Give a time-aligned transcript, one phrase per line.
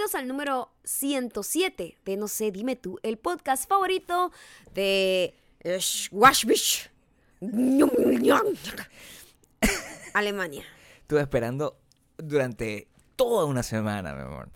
[0.00, 4.32] Bienvenidos al número 107 de No sé, dime tú, el podcast favorito
[4.72, 5.34] de
[5.78, 6.90] Schwabich,
[10.14, 10.64] Alemania.
[11.02, 11.78] Estuve esperando
[12.16, 14.48] durante toda una semana, mi amor.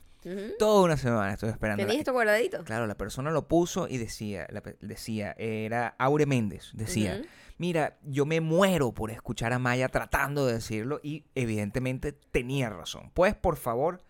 [0.59, 1.83] Toda una semana estuve esperando.
[1.83, 2.65] ¿Tenías esto guardadito?
[2.65, 7.21] Claro, la persona lo puso y decía, la decía, era Aure Méndez, decía,
[7.59, 13.11] mira, yo me muero por escuchar a Maya tratando de decirlo y evidentemente tenía razón.
[13.13, 14.00] Pues, por favor,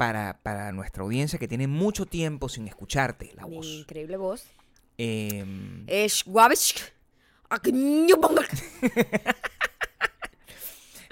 [0.00, 3.66] para, para nuestra audiencia que tiene mucho tiempo sin escucharte la Mi voz.
[3.66, 4.46] increíble voz.
[6.08, 6.90] Schwabich.
[7.50, 7.58] a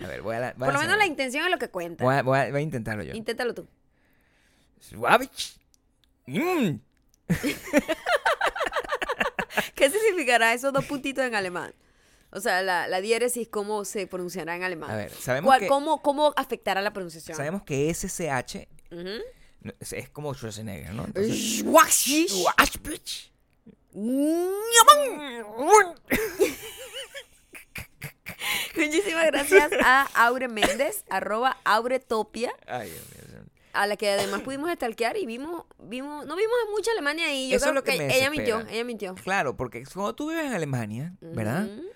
[0.07, 2.03] ver, voy a, la- voy Por lo menos la intención es lo que cuenta.
[2.03, 3.13] voy a- voy a- voy a intentarlo yo.
[3.15, 3.69] Inténtalo tú.
[6.27, 6.79] Mm.
[9.75, 11.75] ¿Qué significará esos dos puntitos en alemán?
[12.31, 14.91] O sea, la, la diéresis, ¿cómo se pronunciará en alemán?
[14.91, 17.37] A ver, sabemos ¿Cuál- que, cómo, ¿Cómo afectará la pronunciación?
[17.37, 19.23] sabemos que SCH Ujú.
[19.63, 21.05] no, es, es como Schwarzenegger, ¿no?
[21.07, 21.65] Entonces.
[28.77, 33.43] Muchísimas gracias a Aure Méndez, arroba Auretopia, Ay, Dios mío.
[33.73, 37.49] a la que además pudimos stalkear y vimos, vimos, no vimos mucha Alemania ahí.
[37.51, 39.15] Yo Eso creo es lo que me ella mintió, ella mintió.
[39.17, 41.65] Claro, porque cuando tú vives en Alemania, ¿verdad?
[41.67, 41.87] Ujú,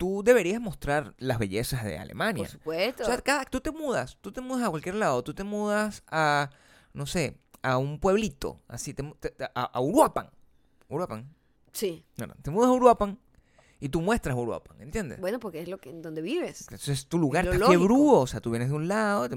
[0.00, 2.44] Tú deberías mostrar las bellezas de Alemania.
[2.44, 3.02] Por supuesto.
[3.02, 6.02] O sea, cada, tú te mudas, tú te mudas a cualquier lado, tú te mudas
[6.06, 6.48] a,
[6.94, 10.30] no sé, a un pueblito, así, te te- a, a Uruapan.
[10.88, 11.28] Uruapan.
[11.70, 12.02] sí.
[12.16, 13.18] No, no, te mudas a Uruapan
[13.78, 15.20] y tú muestras Uruapan, ¿entiendes?
[15.20, 16.66] Bueno, porque es lo que donde vives.
[16.70, 19.36] Eso es tu lugar, lo estás o sea, tú vienes de un lado, te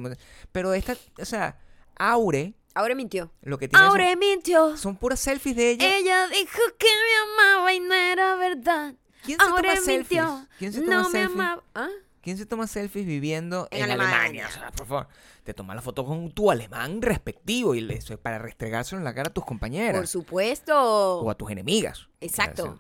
[0.54, 1.60] pero esta, o sea,
[1.98, 3.34] Aure, Aure mintió.
[3.42, 4.78] lo que tiene Aure son, mintió.
[4.78, 5.98] son puras selfies de ella.
[5.98, 8.96] Ella dijo que me amaba y no era verdad.
[9.24, 9.98] ¿Quién se Aure toma selfies?
[10.00, 10.48] mintió.
[10.60, 11.64] ¿Quién se toma no me amaba.
[11.76, 11.90] ¿Ah?
[12.22, 14.20] ¿Quién se toma selfies viviendo En en, Alemania.
[14.20, 14.48] Alemania?
[14.48, 15.08] O sea, por favor,
[15.44, 19.14] te tomas la foto con tu alemán respectivo y eso es para restregárselo en la
[19.14, 21.20] cara a tus compañeras Por supuesto.
[21.20, 22.08] o a tus enemigas.
[22.22, 22.80] Exacto.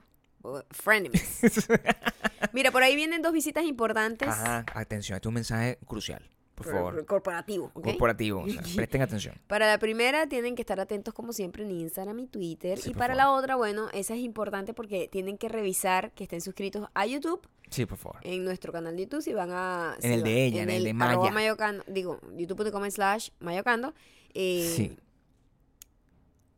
[0.71, 1.41] Frenemies.
[2.53, 4.27] Mira, por ahí vienen dos visitas importantes.
[4.27, 7.05] Ajá, atención, este es un mensaje crucial, por favor.
[7.05, 7.83] Corporativo, ¿ok?
[7.85, 9.35] Corporativo, o sea, presten atención.
[9.47, 12.77] Para la primera tienen que estar atentos como siempre en Instagram y Twitter.
[12.79, 13.17] Sí, y para favor.
[13.17, 17.41] la otra, bueno, esa es importante porque tienen que revisar que estén suscritos a YouTube,
[17.69, 18.19] Sí, por favor.
[18.23, 19.95] en nuestro canal de YouTube, si van a...
[20.01, 21.31] En si el de ella, en el de Maya.
[21.31, 23.93] mayocando, digo, youtube.com slash mayocando.
[24.33, 24.97] eh, Sí,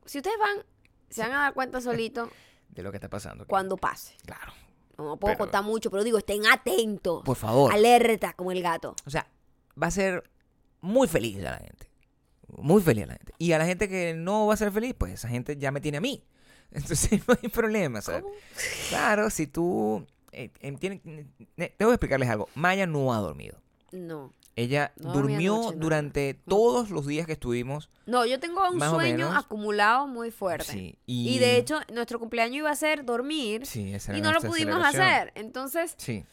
[0.05, 0.65] Si ustedes van,
[1.09, 2.29] se van a dar cuenta solito
[2.69, 3.45] de lo que está pasando.
[3.47, 4.15] cuando pase.
[4.25, 4.51] Claro.
[4.97, 7.21] No puedo Pero- contar mucho, pero digo, estén atentos.
[7.25, 7.71] Por favor.
[7.73, 8.95] Alerta, como el gato.
[9.05, 9.27] O sea,
[9.81, 10.29] va a ser
[10.81, 11.89] muy feliz a la gente.
[12.57, 13.33] Muy feliz a la gente.
[13.37, 15.81] Y a la gente que no va a ser feliz, pues esa gente ya me
[15.81, 16.23] tiene a mí.
[16.71, 18.23] Entonces no hay problema, ¿sabes?
[18.23, 18.33] ¿Cómo?
[18.89, 20.05] Claro, si tú...
[20.31, 21.01] eh, em, tienen-
[21.57, 22.49] eh, tengo que explicarles algo.
[22.55, 23.57] Maya no ha dormido.
[23.91, 24.33] No.
[24.57, 27.89] Ella No durmió durante todos los días que estuvimos.
[28.05, 30.71] No, yo tengo un sueño acumulado muy fuerte.
[30.71, 34.31] Sí, Y, de hecho, nuestro cumpleaños iba a ser dormir Sí, esa era y no
[34.31, 35.33] lo pudimos hacer.
[35.35, 36.23] Entonces, Sí,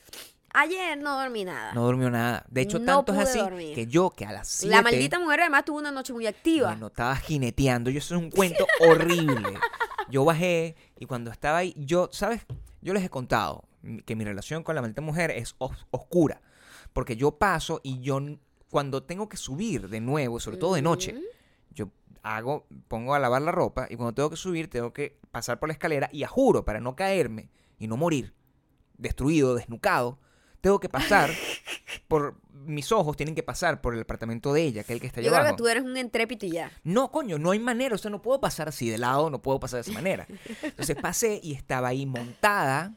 [0.55, 1.73] ayer no dormí nada.
[1.75, 2.45] no durmió nada.
[2.49, 3.75] De hecho, No tanto es pude así dormir.
[3.75, 4.75] que yo, que a las 7...
[4.75, 6.69] La maldita mujer además tuvo una noche muy activa.
[6.69, 7.91] Bueno, estaba jineteando.
[7.91, 9.55] Yo, eso es un cuento horrible.
[10.11, 12.43] Yo bajé y cuando estaba ahí, yo, ¿sabes?
[12.81, 13.65] Yo les he contado
[14.05, 16.41] que mi relación con la maldita mujer es os- oscura.
[16.93, 18.39] Porque yo paso y yo, n-
[18.71, 21.21] cuando tengo que subir de nuevo, sobre todo de noche,
[21.71, 21.89] yo
[22.23, 25.69] hago, pongo a lavar la ropa y cuando tengo que subir, tengo que pasar por
[25.69, 28.35] la escalera y a juro, para no caerme y no morir
[28.99, 30.19] destruido, desnucado,
[30.63, 31.29] tengo que pasar
[32.09, 35.09] por mis ojos, tienen que pasar por el apartamento de ella, que es el que
[35.09, 36.71] está allá Yo creo que tú eres un entrépito y ya.
[36.85, 37.97] No, coño, no hay manera.
[37.97, 40.27] O sea, no puedo pasar así de lado, no puedo pasar de esa manera.
[40.63, 42.95] Entonces pasé y estaba ahí montada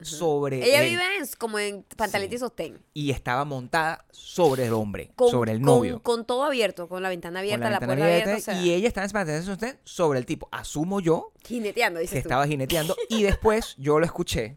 [0.00, 0.64] sobre.
[0.66, 2.40] Ella el- vive en, como en pantaleta y Sí.
[2.40, 2.82] sostén.
[2.94, 6.02] Y estaba montada sobre el hombre, Con, sobre el con- novio.
[6.02, 8.52] Con, todo abierto, con la ventana con abierta, la, ventana puerta abierta, abierta.
[8.52, 10.48] o sea, y ella estaba en pantaleta de sostén sobre el tipo.
[10.50, 12.28] Asumo yo jineteando, que dices tú.
[12.28, 12.96] estaba jineteando.
[13.10, 14.54] y después yo lo escuché.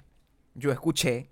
[0.56, 1.30] Yo escuché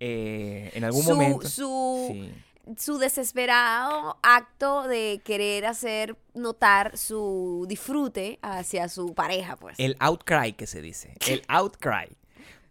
[0.00, 1.48] eh, en algún su, momento.
[1.48, 2.32] Su, Sí.
[2.78, 9.78] su desesperado acto de querer hacer notar su disfrute hacia su pareja, pues.
[9.78, 11.14] El outcry que se dice.
[11.26, 12.16] El outcry.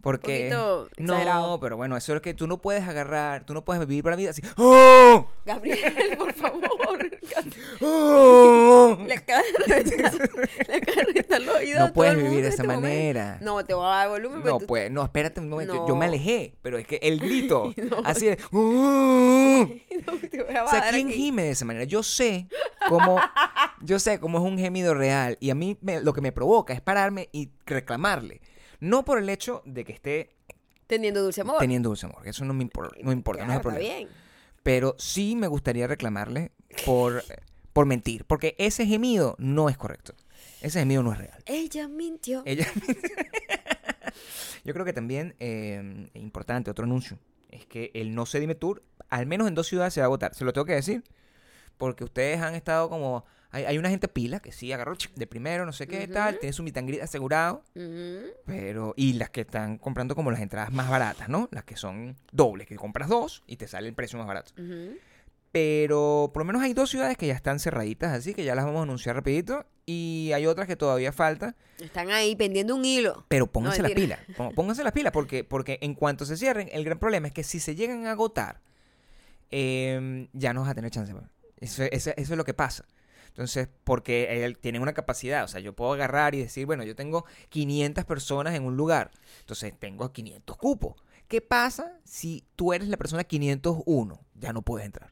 [0.06, 0.50] Porque.
[0.52, 1.60] No, exagerado.
[1.60, 4.16] pero bueno, eso es que tú no puedes agarrar, tú no puedes vivir por la
[4.18, 4.44] vida así.
[4.56, 5.28] ¡Oh!
[5.44, 6.62] Gabriel, por favor.
[7.82, 8.98] ¡Oh!
[9.08, 9.16] Le
[11.28, 12.82] de los oídos No puedes vivir de esa este momento.
[12.88, 13.38] manera.
[13.42, 14.44] No, te voy a dar volumen.
[14.44, 15.74] No, tú- pues, no, espérate un momento.
[15.74, 17.98] Yo, yo me alejé, pero es que el grito, No.
[18.06, 18.38] así de.
[18.52, 19.68] ¡Oh!
[20.08, 21.16] no, te voy a O sea, dar ¿quién aquí.
[21.18, 21.86] gime de esa manera?
[21.86, 22.48] Yo sé
[22.90, 23.20] cómo,
[23.82, 26.74] yo sé cómo es un gemido real y a mí me- lo que me provoca
[26.74, 28.40] es pararme y reclamarle.
[28.80, 30.36] No por el hecho de que esté
[30.88, 31.58] Teniendo dulce amor.
[31.60, 32.70] teniendo dulce amor, eso no me
[33.02, 33.84] no importa, no es el problema.
[33.84, 34.10] Está bien.
[34.62, 36.52] Pero sí me gustaría reclamarle
[36.86, 37.24] por,
[37.74, 40.14] por mentir, porque ese gemido no es correcto.
[40.62, 41.44] Ese gemido no es real.
[41.46, 42.44] Ella mintió.
[42.46, 42.68] Ella.
[44.64, 47.20] Yo creo que también, eh, importante, otro anuncio,
[47.50, 50.08] es que el No Se Dime Tour, al menos en dos ciudades se va a
[50.08, 50.34] agotar.
[50.34, 51.04] Se lo tengo que decir,
[51.78, 53.26] porque ustedes han estado como...
[53.56, 56.52] Hay, hay una gente pila que sí agarró de primero, no sé qué, tal, tiene
[56.54, 57.64] su greet asegurado,
[58.46, 58.94] pero...
[58.98, 61.48] Y las que están comprando como las entradas más baratas, ¿no?
[61.52, 64.52] Las que son dobles, que compras dos y te sale el precio más barato.
[65.52, 68.66] Pero por lo menos hay dos ciudades que ya están cerraditas, así que ya las
[68.66, 69.66] vamos a anunciar rapidito.
[69.86, 71.56] Y hay otras que todavía falta.
[71.80, 73.24] Están ahí pendiendo un hilo.
[73.30, 74.18] Pero pónganse las mentira.
[74.26, 74.38] pilas.
[74.38, 77.44] pó- Pónganse las pilas porque, porque en cuanto se cierren, el gran problema es que
[77.44, 78.60] si se llegan a agotar,
[79.52, 81.14] eh, ya no vas a tener chance.
[81.14, 81.24] pues.
[81.62, 82.84] Eso, eso- eso es lo que pasa.
[83.36, 85.44] Entonces, porque él tienen una capacidad.
[85.44, 89.12] O sea, yo puedo agarrar y decir, bueno, yo tengo 500 personas en un lugar.
[89.42, 90.96] Entonces, tengo 500 cupos.
[91.28, 94.22] ¿Qué pasa si tú eres la persona 501?
[94.36, 95.12] Ya no puedes entrar.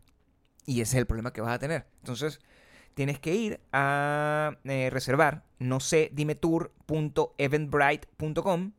[0.66, 1.86] Y ese es el problema que vas a tener.
[2.00, 2.40] Entonces,
[2.94, 8.72] tienes que ir a eh, reservar, no sé, dime tour.eventbrite.com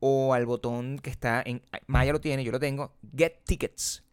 [0.00, 4.03] o al botón que está en Maya lo tiene, yo lo tengo, Get Tickets.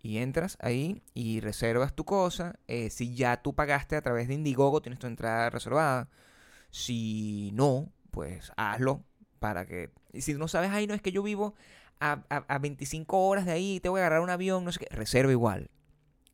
[0.00, 2.54] Y entras ahí y reservas tu cosa.
[2.68, 6.08] Eh, si ya tú pagaste a través de Indiegogo, tienes tu entrada reservada.
[6.70, 9.02] Si no, pues hazlo
[9.38, 9.90] para que...
[10.12, 11.54] Y si no sabes, ahí no es que yo vivo
[12.00, 14.80] a, a- a 25 horas de ahí, te voy a agarrar un avión, no sé
[14.80, 14.94] qué.
[14.94, 15.70] Reserva igual.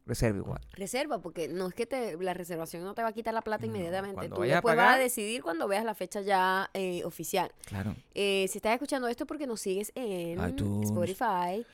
[0.06, 0.61] Reserva igual.
[0.72, 3.64] Reserva, porque no es que te, la reservación no te va a quitar la plata
[3.66, 4.28] No, inmediatamente.
[4.28, 7.50] Tú a después vas a decidir cuando veas la fecha ya eh, oficial.
[7.64, 7.94] Claro.
[8.12, 10.90] Eh, si estás escuchando esto porque nos sigues en iTunes.
[10.90, 11.64] Spotify.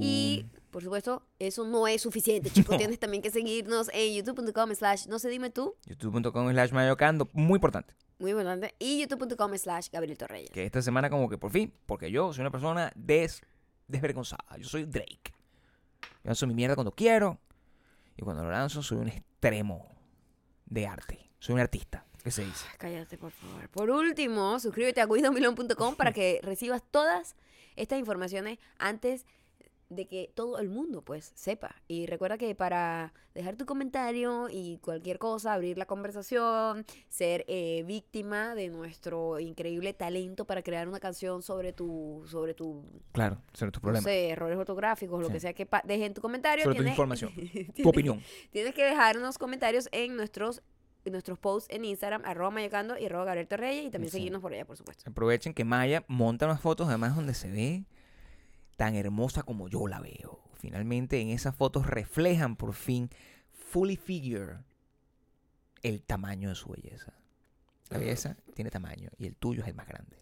[0.00, 2.76] Y, por supuesto, eso no es suficiente, chicos.
[2.78, 5.74] Tienes también que seguirnos en youtube.com slash no sé dime tú.
[5.86, 7.28] youtube.com slash mayocando.
[7.32, 7.94] Muy importante.
[8.18, 8.74] Muy importante.
[8.78, 10.50] Y youtube.com slash Gabriel Torreyes.
[10.50, 13.42] Que esta semana como que por fin, porque yo soy una persona des,
[13.86, 14.56] desvergonzada.
[14.58, 15.32] Yo soy Drake.
[16.02, 17.38] Yo lanzo mi mierda cuando quiero.
[18.16, 19.88] Y cuando lo lanzo soy un extremo
[20.66, 21.30] de arte.
[21.38, 22.04] Soy un artista.
[22.22, 22.66] ¿Qué se dice?
[22.78, 23.68] Cállate, por favor.
[23.70, 27.36] Por último, suscríbete a guidomilón.com para que recibas todas
[27.76, 29.28] estas informaciones antes de
[29.96, 31.74] que todo el mundo pues sepa.
[31.88, 37.84] Y recuerda que para dejar tu comentario y cualquier cosa, abrir la conversación, ser eh,
[37.86, 43.72] víctima de nuestro increíble talento para crear una canción sobre tu, sobre tu, Claro, sobre
[43.74, 44.04] no problemas.
[44.04, 46.64] sé, errores ortográficos, lo que sea que pa- dejen tu comentario.
[46.64, 47.32] Sobre tu información.
[47.34, 48.20] tienes Tu opinión.
[48.50, 50.62] Tienes que dejar unos comentarios en nuestros
[51.04, 54.18] en nuestros posts en Instagram, arroba mayocando y arroba Gabriel Torreyes y también Sí.
[54.18, 55.08] seguirnos por allá, por supuesto.
[55.08, 57.84] Aprovechen que Maya monta unas fotos además donde se ve
[58.78, 60.40] tan hermosa como yo la veo.
[60.54, 63.10] Finalmente en esas fotos reflejan por fin
[63.50, 64.60] fully figure
[65.82, 67.12] el tamaño de su belleza.
[67.90, 70.16] La belleza tiene tamaño y el tuyo es el más grande.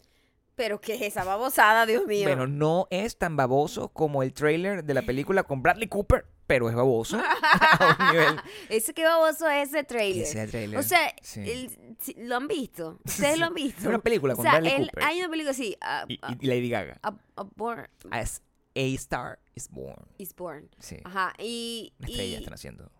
[0.56, 2.25] Pero qué es esa babosada, Dios mío.
[2.25, 6.70] Bueno, no es tan baboso como el trailer de la película con Bradley Cooper, pero
[6.70, 8.37] es baboso a un nivel.
[8.70, 10.23] Ese qué baboso es ese trailer.
[10.23, 10.79] Ese es el trailer.
[10.79, 11.41] O sea, Sí.
[11.41, 12.99] el- si- lo han visto.
[13.05, 13.81] Ustedes lo han visto.
[13.81, 15.05] Es una película O con sea, Bradley él- Cooper.
[15.05, 16.99] hay una película así, a, y, a- y Lady Gaga.
[17.03, 18.43] a- a Born As
[18.76, 20.06] a Star is Born.
[20.19, 20.69] is Born.
[20.78, 20.99] Sí.
[21.05, 22.90] Ajá, y, Una estrella y, están haciendo.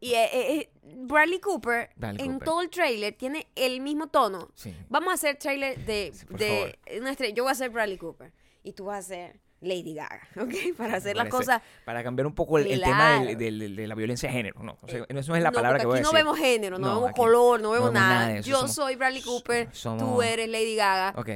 [0.00, 2.44] y, eh, eh, Bradley Cooper Bradley en Cooper.
[2.46, 4.50] todo el trailer tiene el mismo tono.
[4.54, 4.74] Sí.
[4.88, 7.34] Vamos a hacer trailer de, Sí, de una estrella.
[7.34, 8.32] Yo voy a ser Bradley Cooper
[8.62, 10.76] y tú vas a ser Lady Gaga, ¿ok?
[10.76, 11.62] Para hacer las cosas.
[11.86, 13.38] Para cambiar un poco el, el tema del- Claro.
[13.38, 14.62] del- del- de la violencia de género.
[14.62, 16.24] No, o sea, eso no es la No, palabra que voy a aquí no decir.
[16.24, 18.14] vemos género, no, No, vemos color, no vemos nada.
[18.14, 21.14] nada de eso, Yo somos- soy Bradley Cooper, tú somos- eres Lady Gaga.
[21.18, 21.28] Ok.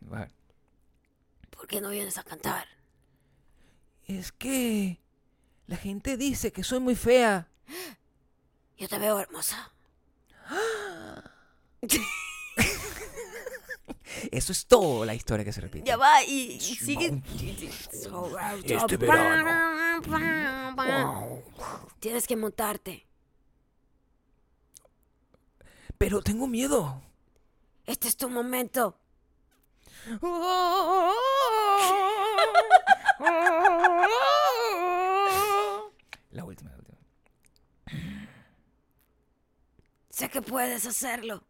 [0.00, 0.30] Ver.
[1.50, 2.66] ¿Por qué no vienes a cantar?
[4.08, 4.98] Es que
[5.66, 7.46] la gente dice que soy muy fea.
[8.78, 9.70] Yo te veo hermosa.
[14.32, 15.86] Eso es todo la historia que se repite.
[15.86, 17.22] Ya va y, sigue.
[18.64, 19.92] Este verano.
[22.00, 23.06] Tienes que montarte.
[25.98, 27.02] Pero tengo miedo.
[27.84, 28.98] Este es tu momento.
[36.30, 36.98] La última, la última.
[40.10, 41.42] Sé que puedes hacerlo.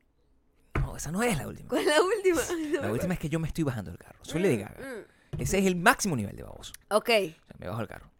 [0.80, 1.68] No, esa no es la última.
[1.68, 2.80] ¿Cuál es la última?
[2.82, 4.18] La última es que yo me estoy bajando del carro.
[4.22, 5.06] Soy Lady Gaga.
[5.38, 6.72] Ese es el máximo nivel de baboso.
[6.90, 7.08] Ok.
[7.08, 8.10] O sea, me bajo del carro.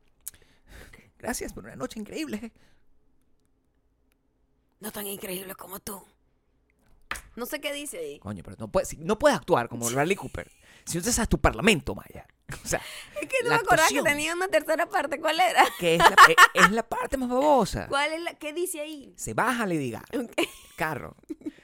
[1.19, 2.53] Gracias por una noche increíble.
[4.81, 6.03] No tan increíble como tú.
[7.35, 8.19] No sé qué dice ahí.
[8.19, 10.51] Coño, pero no puedes, no puedes actuar como Bradley Cooper.
[10.85, 12.27] Si no te sabes tu parlamento, Maya.
[12.65, 12.81] O sea,
[13.21, 15.21] Es que no me acordaba que tenía una tercera parte.
[15.21, 15.65] ¿Cuál era?
[15.79, 17.87] que es la, e- es la parte más babosa.
[17.89, 19.13] ¿Cuál es la qué dice ahí?
[19.17, 20.35] Se baja Lady Gaga Ok.
[20.37, 21.17] del carro.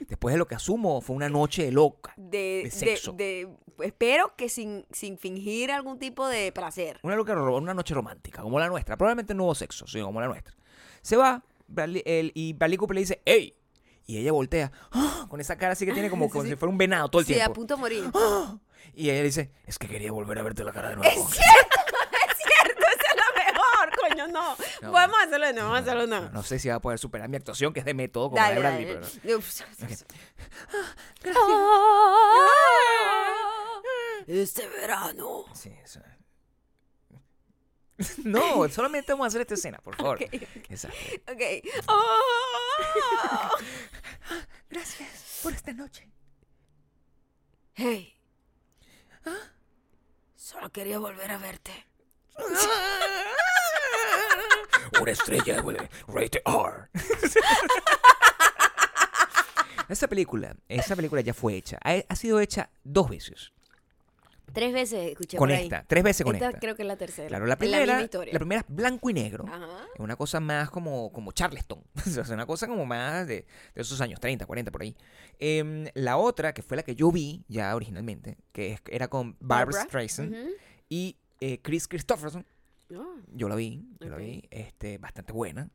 [0.07, 2.13] Después de lo que asumo fue una noche loca.
[2.17, 3.13] De, sexo.
[3.13, 3.49] de-
[3.79, 6.99] espero que sin, sin fingir algún tipo de placer.
[7.03, 8.95] Una, loca, una noche romántica, como la nuestra.
[8.97, 10.53] Probablemente no hubo sexo, sino como la nuestra.
[11.01, 13.55] Se va, Bradley- el- y Bradley Cooper le dice, ¡Ey!
[14.07, 15.25] Y ella voltea, ¡ah!
[15.27, 16.49] con esa cara así que tiene como, Sí, como sí.
[16.51, 17.53] si fuera un venado todo el Sí, a tiempo.
[17.53, 18.03] punto de morir.
[18.13, 18.57] ¡Ah!
[18.93, 21.09] Y ella dice, es que quería volver a verte la cara de nuevo.
[21.09, 21.35] Es cierto,
[22.29, 24.55] es cierto, eso es lo mejor, coño, no.
[24.81, 24.91] No.
[24.91, 26.29] Podemos hacerlo de nuevo, vamos a hacerlo de nuevo.
[26.33, 28.51] No sé si va a poder superar mi actuación, que es de método como la
[28.51, 29.07] de Bradley, dale.
[29.23, 29.37] pero...
[29.37, 30.05] Uf, Gracias.
[34.27, 35.45] Este verano.
[35.53, 35.99] Sí, eso.
[38.25, 40.19] No, solamente vamos a hacer esta escena, por favor.
[40.23, 40.33] Ok,
[40.69, 40.97] Exacto.
[41.31, 41.41] ok.
[41.87, 43.49] Oh.
[44.69, 46.09] Gracias por esta noche.
[47.73, 48.14] Hey.
[50.35, 51.71] Solo quería volver a verte.
[55.01, 56.89] Una estrella de Rate R.
[59.89, 61.77] Esa película, esa película ya fue hecha.
[61.83, 63.51] Ha, ha sido hecha dos veces.
[64.55, 65.65] Tres veces escuché Con por ahí.
[65.65, 66.59] esta, tres veces con esta esta.
[66.59, 67.27] creo que es la tercera.
[67.27, 68.33] Claro, la Es primera, la, historia.
[68.33, 69.45] primera es blanco y negro.
[69.47, 69.85] Ajá.
[69.93, 71.83] Es una cosa más como, como Charleston.
[72.03, 73.45] sea, una cosa como más de,
[73.75, 74.95] de esos años 30, 40 por ahí.
[75.37, 79.35] Em, la otra, que fue la que yo vi ya originalmente, que es- era con
[79.39, 80.35] Barbara, Streisand
[80.89, 82.45] y eh, Chris Christopherson.
[82.93, 85.69] Ah, Yo la vi, yo la vi, este, bastante buena.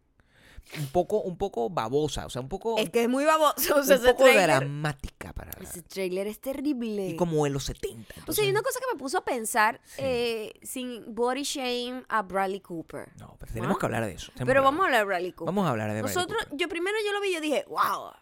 [0.79, 3.55] Un poco, un poco babosa, o sea, un poco, Es que es muy baboso.
[3.77, 7.09] O sea, un ese poco trailer, dramática para ese trailer es terrible.
[7.09, 8.03] y como en los 70.
[8.03, 9.97] O sea, entonces- hay una cosa que me puso a pensar Sí.
[10.05, 13.09] eh, sin body shame a Bradley Cooper.
[13.19, 13.81] No, pero tenemos ¿Ah?
[13.81, 14.33] que hablar de eso.
[14.45, 15.47] Pero vamos a hablar de Bradley Cooper.
[15.47, 16.59] Vamos a hablar de Bradley Nosotros, Cooper.
[16.59, 18.13] yo primero yo lo vi y yo dije, wow,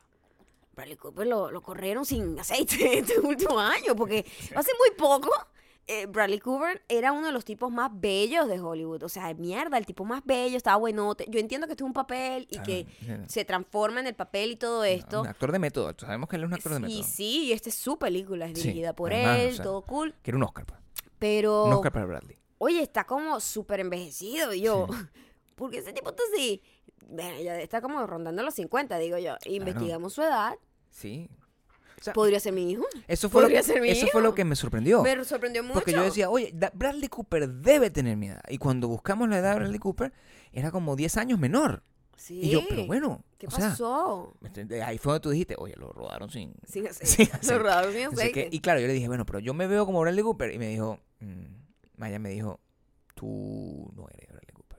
[0.74, 5.30] Bradley Cooper lo, lo corrieron sin aceite este último año, porque hace muy poco
[5.88, 9.02] eh, Bradley Cooper era uno de los tipos más bellos de Hollywood.
[9.02, 11.24] O sea, mierda, el tipo más bello, estaba buenote.
[11.28, 13.24] Yo entiendo que esto es un papel y Ah, que yeah.
[13.28, 15.22] se transforma en el papel y todo esto.
[15.22, 15.92] Un actor de método.
[15.98, 17.02] Sabemos que él es un actor de Y método.
[17.02, 19.82] sí, y esta es su película, es Sí, dirigida por además, él, o sea, todo
[19.82, 20.14] cool.
[20.22, 20.80] Quiere un Oscar, pues.
[21.18, 22.38] Pero, Un Oscar para Bradley.
[22.58, 24.52] oye, está como súper envejecido.
[24.54, 24.86] Y yo,
[25.56, 26.62] ¿por qué ese tipo está así?
[27.08, 29.34] Bueno, ya está como rondando los 50, digo yo.
[29.46, 30.56] Investigamos su edad.
[30.90, 31.30] Sí.
[32.00, 32.84] O sea, Podría ser mi hijo.
[33.08, 34.20] eso fue, lo podría que, ser mi eso fue hijo.
[34.20, 35.02] lo que me sorprendió.
[35.02, 35.74] Me sorprendió mucho.
[35.74, 38.42] Porque yo decía, oye, Bradley Cooper debe tener mi edad.
[38.48, 40.12] Y cuando buscamos la edad de Bradley Cooper,
[40.52, 41.82] era como 10 años menor.
[42.16, 42.40] Sí.
[42.42, 43.24] Y yo, pero bueno.
[43.38, 44.34] ¿Qué o sea, pasó?
[44.42, 46.54] este, ahí fue donde tú dijiste, oye, lo rodaron sin.
[46.66, 47.30] Sin aceite.
[47.40, 48.48] sin Lo rodaron sin aceite.
[48.50, 50.52] Y claro, yo le dije, bueno, pero yo me veo como Bradley Cooper.
[50.52, 51.44] Y me dijo, mm,
[51.96, 52.60] Maya me dijo,
[53.14, 54.78] tú no eres Bradley Cooper.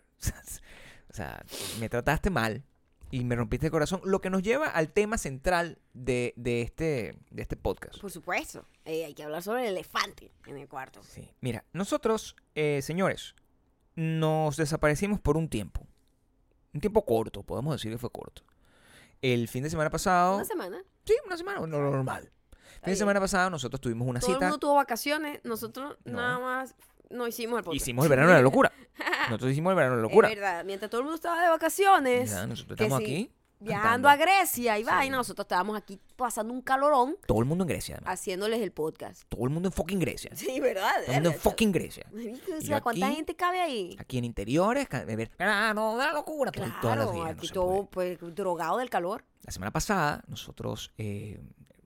[1.10, 1.44] o sea,
[1.80, 2.64] me trataste mal
[3.12, 4.02] y me rompiste el corazón.
[4.04, 8.00] Lo que nos lleva al tema central de, de este, de este podcast.
[8.00, 8.66] Por supuesto.
[8.86, 11.02] Eh, hay que hablar sobre el elefante en el cuarto.
[11.04, 11.28] Sí.
[11.42, 13.36] Mira, nosotros, eh, señores,
[13.96, 15.86] nos desaparecimos por un tiempo.
[16.74, 18.44] Un tiempo corto, podemos decir que fue corto.
[19.22, 20.36] El fin de semana pasado.
[20.36, 20.84] Una semana.
[21.06, 22.32] Sí, una semana, no, normal.
[22.84, 24.46] fin de semana pasado nosotros tuvimos una Todo el cita.
[24.46, 25.42] mundo tuvo vacaciones.
[25.44, 26.14] Nosotros No.
[26.14, 26.76] nada más
[27.10, 27.82] no hicimos el podcast.
[27.82, 28.72] Hicimos el verano de la locura.
[29.30, 30.30] Nosotros hicimos el verano de la locura.
[30.30, 30.64] Es verdad.
[30.66, 32.32] Mientras todo el mundo estaba de vacaciones.
[32.32, 33.32] Ya, nosotros estamos sí, aquí.
[33.62, 34.10] Viajando cantando.
[34.10, 34.90] a Grecia y Sí.
[34.90, 35.18] vaina.
[35.18, 37.96] Nosotros estábamos aquí pasando un calorón Todo el mundo en Grecia.
[37.98, 38.14] además.
[38.14, 39.24] haciéndoles el podcast.
[39.28, 40.32] Todo el mundo en fucking Grecia.
[40.34, 40.92] Sí, ¿verdad?
[41.06, 42.06] Todo el mundo en fucking Grecia.
[42.58, 43.98] O sea, ¿cuánta aquí- gente cabe ahí?
[44.00, 47.26] Aquí en interiores, ca- beber verano de la locura por todas las Claro, días.
[47.26, 49.26] no aquí se todo pues drogado del calor.
[49.44, 51.42] La semana pasada nosotros eh,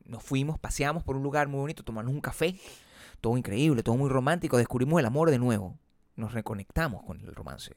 [0.06, 2.56] nos fuimos, paseamos por un lugar muy bonito, tomamos un café,
[3.24, 5.78] todo increíble, todo muy romántico, descubrimos el amor de nuevo,
[6.18, 7.74] nos reconectamos con el romance,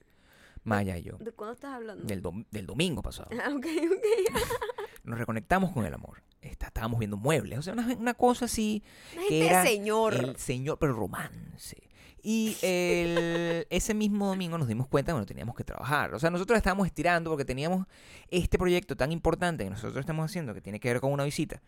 [0.65, 2.05] Maya y yo, ¿De cuándo estás hablando?
[2.05, 4.35] del, dom- del domingo pasado, Ah, ok, ok.
[5.05, 8.83] nos reconectamos con el amor, Está- estábamos viendo muebles, o sea, una, una cosa así
[9.13, 10.15] Una que gente era señor.
[10.15, 11.77] el señor, pero romance.
[12.23, 16.13] Y el- ese mismo domingo nos dimos cuenta que no teníamos que trabajar.
[16.13, 17.87] O sea, nosotros estábamos estirando porque teníamos
[18.31, 21.63] este proyecto tan importante que nosotros estamos haciendo, que tiene que ver con una visita.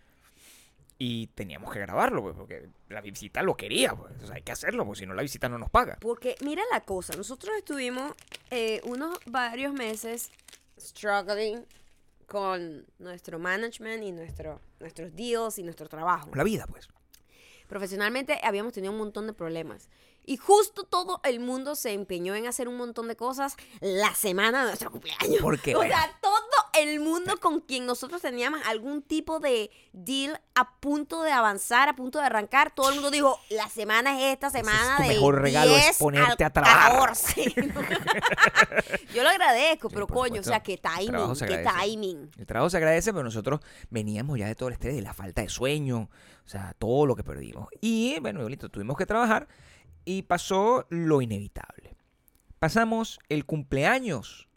[1.01, 4.13] Y teníamos que grabarlo, pues, porque la visita lo quería, pues.
[4.27, 5.97] Sea, hay que hacerlo, porque si no la visita no nos paga.
[6.01, 8.13] Porque mira la cosa, nosotros estuvimos
[8.51, 10.31] eh, unos varios meses
[10.79, 11.65] struggling
[12.27, 16.31] con nuestro management y nuestro, nuestros deals y nuestro trabajo.
[16.35, 16.89] La vida, pues.
[17.69, 19.89] Profesionalmente habíamos tenido un montón de problemas.
[20.25, 24.61] Y justo todo el mundo se empeñó en hacer un montón de cosas la semana
[24.61, 25.41] de nuestro cumpleaños.
[25.41, 25.95] Porque, o bueno.
[25.95, 26.35] sea, todo
[26.83, 31.97] el mundo con quien nosotros teníamos algún tipo de deal a punto de avanzar, a
[31.97, 35.43] punto de arrancar, todo el mundo dijo, la semana es esta semana tu del mejor
[35.43, 36.93] regalo es 10 ponerte al a trabajar.
[36.93, 37.55] 14.
[39.15, 40.81] Yo lo agradezco, pero coño, o sea, qué
[41.35, 42.31] se timing.
[42.39, 45.43] El trabajo se agradece, pero nosotros veníamos ya de todo el estrés, de la falta
[45.43, 46.09] de sueño,
[46.45, 47.69] o sea, todo lo que perdimos.
[47.81, 49.49] Y bueno, bonito, tuvimos que trabajar
[50.05, 51.97] y pasó lo inevitable.
[52.59, 54.48] Pasamos el cumpleaños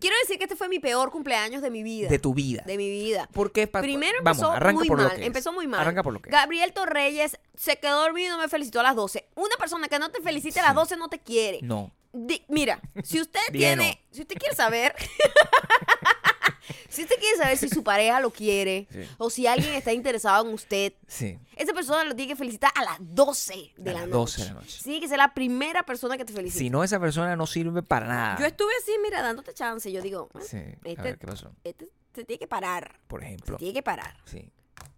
[0.00, 2.08] Quiero decir que este fue mi peor cumpleaños de mi vida.
[2.08, 2.62] de tu vida.
[2.66, 3.28] de mi vida.
[3.32, 5.14] Porque Primero vamos, empezó arranca muy por lo mal.
[5.16, 5.26] que es.
[5.26, 5.80] Empezó muy mal.
[5.80, 6.32] Arranca por lo que es.
[6.32, 9.26] Gabriel Torreyes se quedó dormido y no me felicitó a las 12.
[9.36, 10.76] Una persona que no te felicite a las Sí.
[10.76, 11.60] 12 no te quiere.
[11.62, 11.90] No.
[12.12, 14.94] Di- mira, si usted tiene Si usted quiere saber,
[16.88, 19.00] si usted quiere saber si su pareja lo quiere Sí.
[19.18, 21.38] o si alguien está interesado en usted, Sí.
[21.56, 24.18] esa persona lo tiene que felicitar a las 12 de A la las noche.
[24.18, 24.80] 12 de la noche.
[24.82, 26.58] Tiene que ser la primera persona que te felicite.
[26.64, 28.38] Si no, esa persona no sirve para nada.
[28.38, 29.90] Yo estuve así, mira, dándote chance.
[29.90, 30.56] Yo digo, "Bueno, Sí.
[30.56, 31.52] A este- ver, ¿qué pasó?
[31.64, 32.98] este se tiene que parar.
[33.06, 33.56] Por Se ejemplo.
[33.56, 34.16] tiene que parar.
[34.24, 34.50] Sí.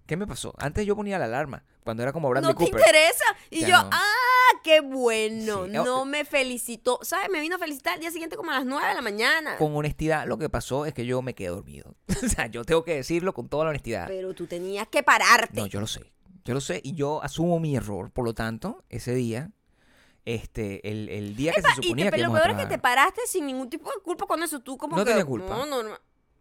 [0.06, 0.52] ¿Qué me pasó?
[0.58, 1.64] Antes yo ponía la alarma.
[1.84, 2.80] Cuando era como Bradley No te Cooper.
[2.80, 3.24] interesa.
[3.50, 3.90] Y Ya yo, no.
[3.92, 5.64] ah, qué bueno.
[5.64, 5.70] Sí.
[5.72, 6.98] No me felicitó.
[7.02, 7.28] ¿Sabes?
[7.30, 9.56] Me vino a felicitar al día siguiente como a las 9 de la mañana.
[9.56, 11.94] Con honestidad, lo que pasó es que yo me quedé dormido.
[12.24, 14.06] o sea, yo tengo que decirlo con toda la honestidad.
[14.08, 15.58] Pero tú tenías que pararte.
[15.60, 16.12] No, yo lo sé.
[16.44, 18.10] Yo lo sé y yo asumo mi error.
[18.10, 19.50] Por lo tanto, ese día,
[20.24, 22.78] este, el, el día que se y te- suponía que lo peor es que te
[22.78, 24.60] paraste sin ningún tipo de culpa con eso.
[24.60, 25.48] Tú como No que, tenía culpa.
[25.48, 25.96] No, no, no.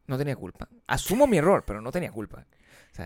[0.08, 0.68] no tenía culpa.
[0.88, 2.46] Asumo mi error, pero no tenía culpa.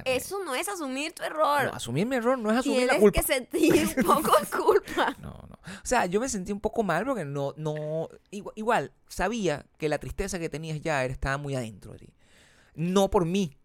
[0.03, 1.65] Sea, Eso no es asumir tu error.
[1.65, 3.19] no, asumir mi error no es asumir Tienes la culpa.
[3.21, 5.15] que sentir un poco de culpa.
[5.21, 5.55] No, no.
[5.65, 9.89] O sea, yo me sentí un poco mal porque no, no, igual, igual, sabía que
[9.89, 12.13] la tristeza que tenías ya era- estaba muy adentro de ti.
[12.75, 13.57] No por mí,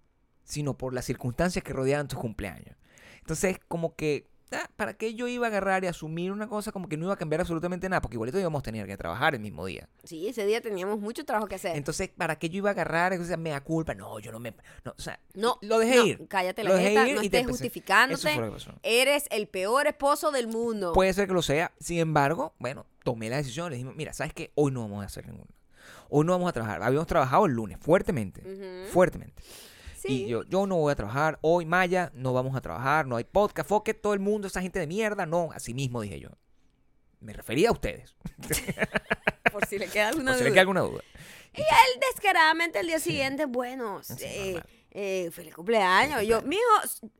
[0.44, 2.76] sino por las circunstancias que rodeaban tus cumpleaños.
[3.20, 4.28] Entonces, como que,
[4.76, 7.16] ¿para qué yo iba a agarrar y asumir una cosa como que no iba a
[7.16, 8.00] cambiar absolutamente nada?
[8.00, 9.88] Porque igualito íbamos a tener que trabajar el mismo día.
[10.04, 11.76] Sí, ese día teníamos mucho trabajo que hacer.
[11.76, 13.12] Entonces, ¿para qué yo iba a agarrar?
[13.12, 13.94] O sea, me da culpa.
[13.94, 14.54] No, yo no me...
[14.84, 16.28] No, o sea, no, lo dejé no, ir.
[16.28, 18.40] Cállate Lo la dejé jeta, ir no estés justificándote.
[18.82, 20.92] Eres el peor esposo del mundo.
[20.92, 21.72] Puede ser que lo sea.
[21.78, 23.70] Sin embargo, bueno, tomé la decisión.
[23.70, 24.52] Le dije, mira, ¿sabes qué?
[24.54, 25.50] Hoy no vamos a hacer ninguna.
[26.08, 26.82] Hoy no vamos a trabajar.
[26.82, 28.42] Habíamos trabajado el lunes, fuertemente.
[28.90, 29.42] Fuertemente.
[30.00, 30.24] Sí.
[30.24, 31.38] Y yo, yo no voy a trabajar.
[31.42, 33.06] Hoy, Maya, no vamos a trabajar.
[33.06, 33.68] No hay podcast.
[33.68, 35.26] Foque, todo el mundo, esa gente de mierda.
[35.26, 36.30] No, así mismo dije yo.
[37.20, 38.14] Me refería a ustedes.
[39.52, 40.44] Por si le queda alguna por si duda.
[40.44, 41.02] les queda alguna duda.
[41.52, 44.62] Y él descaradamente el día siguiente, bueno, Sí, eh.
[44.92, 46.22] Eh, feliz cumpleaños.
[46.26, 46.62] Yo, mijo,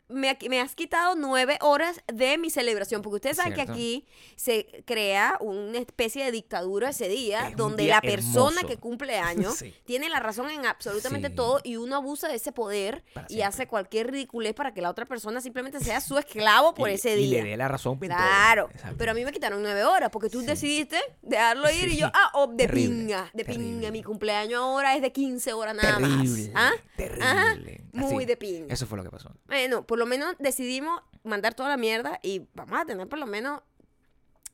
[0.08, 4.82] me, me has quitado nueve horas de mi celebración, porque ustedes saben que aquí se
[4.84, 8.66] crea una especie de dictadura ese día, Es donde día la persona hermoso.
[8.66, 9.72] que cumple años Sí.
[9.84, 11.34] tiene la razón en absolutamente Sí.
[11.36, 13.44] todo y uno abusa de ese poder Para y siempre.
[13.46, 17.16] hace cualquier ridiculez para que la otra persona simplemente sea su esclavo por Y- ese
[17.16, 17.44] y día.
[17.44, 17.98] le dé la razón.
[17.98, 20.46] Claro, pero a mí me quitaron nueve horas porque tú Sí.
[20.46, 24.96] decidiste dejarlo ir y yo, ah, oh, de Terrible, pinga, de pinga, mi cumpleaños ahora
[24.96, 26.50] es de 15 horas nada Terrible.
[26.52, 26.72] más.
[26.72, 26.72] ¿Ah?
[26.96, 27.24] Terrible.
[27.24, 27.56] Ajá,
[27.92, 28.24] Muy Así.
[28.26, 28.72] de pinga.
[28.72, 29.30] Eso fue lo que pasó.
[29.46, 33.26] Bueno, por lo menos decidimos mandar toda la mierda y vamos a tener por lo
[33.26, 33.62] menos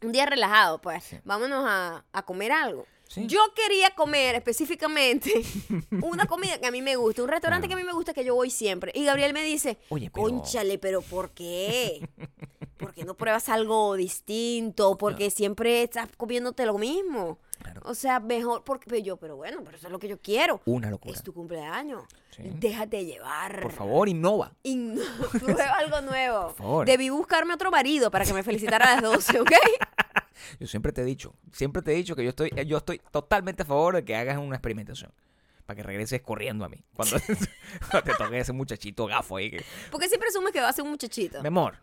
[0.03, 1.05] un día relajado, pues.
[1.05, 1.19] Sí.
[1.25, 2.87] Vámonos a, a comer algo.
[3.09, 3.27] Sí.
[3.27, 5.33] Yo quería comer específicamente
[6.03, 8.25] una comida que a mí me gusta, un restaurante que a mí me gusta que
[8.25, 8.92] yo voy siempre.
[8.95, 12.09] Y Gabriel me dice, Oye, pero- conchale, pero ¿por qué?
[12.77, 14.99] ¿Por qué no pruebas algo distinto?
[14.99, 17.38] Porque siempre estás comiéndote lo mismo.
[17.62, 17.81] Claro.
[17.85, 20.61] O sea, mejor, porque pero yo, pero bueno, pero eso es lo que yo quiero.
[20.66, 21.14] Una locura.
[21.14, 22.03] Es tu cumpleaños.
[22.37, 22.42] Sí.
[22.45, 23.62] Déjate llevar.
[23.62, 24.53] Por favor, innova.
[24.62, 25.01] No-
[25.40, 26.49] prueba algo nuevo.
[26.49, 26.87] Por favor.
[26.87, 29.53] Debí buscarme otro marido para que me felicitara a las 12, ¿ok?
[30.61, 33.62] Yo siempre te he dicho, siempre te he dicho que yo estoy, yo estoy totalmente
[33.62, 35.12] a favor de que hagas una experimentación.
[35.66, 36.85] Para que regreses corriendo a mí.
[36.94, 37.16] Cuando,
[38.05, 39.51] te toque ese muchachito gafo ahí.
[39.51, 41.40] Que, Porque siempre asumes que va a ser un muchachito.
[41.42, 41.79] mi amor.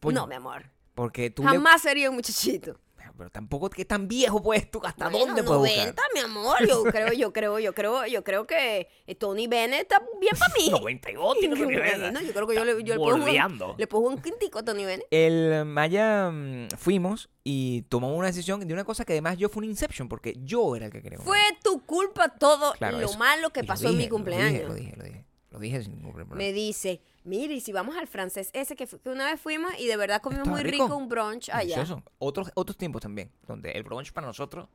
[0.00, 0.66] pues, No, mi amor.
[0.94, 2.78] Porque tú le- Jamás sería un muchachito.
[3.16, 4.80] Pero tampoco que tan viejo pues tú.
[4.84, 6.04] ¿Hasta Bueno, dónde puedes 90, buscar?
[6.14, 6.56] mi amor.
[6.68, 10.52] Yo creo, yo creo, yo creo, yo creo que eh, Tony Bennett está bien para
[10.54, 10.70] mí.
[10.70, 14.18] 92, tiene que Bueno, yo creo que yo le, yo le un, le pongo un
[14.20, 15.06] quintico a Tony Bennett.
[15.10, 19.62] El Maya mm, fuimos y tomamos una decisión de una cosa que además yo fue
[19.62, 21.28] un inception porque yo era el que quería comer.
[21.28, 23.18] Fue tu culpa todo Claro, lo eso.
[23.18, 24.52] malo que Y pasó en mi dije, lo cumpleaños.
[24.52, 25.25] dije, Lo dije, lo dije.
[25.56, 26.36] Lo dije sin ningún problema.
[26.36, 29.86] Me dice, mire, y si vamos al francés ese que, que una vez fuimos y
[29.86, 30.84] de verdad comimos Estaba muy rico.
[30.84, 31.76] rico un brunch allá.
[31.76, 32.02] Delicioso.
[32.18, 34.68] Otros, otros tiempos también, donde el brunch para nosotros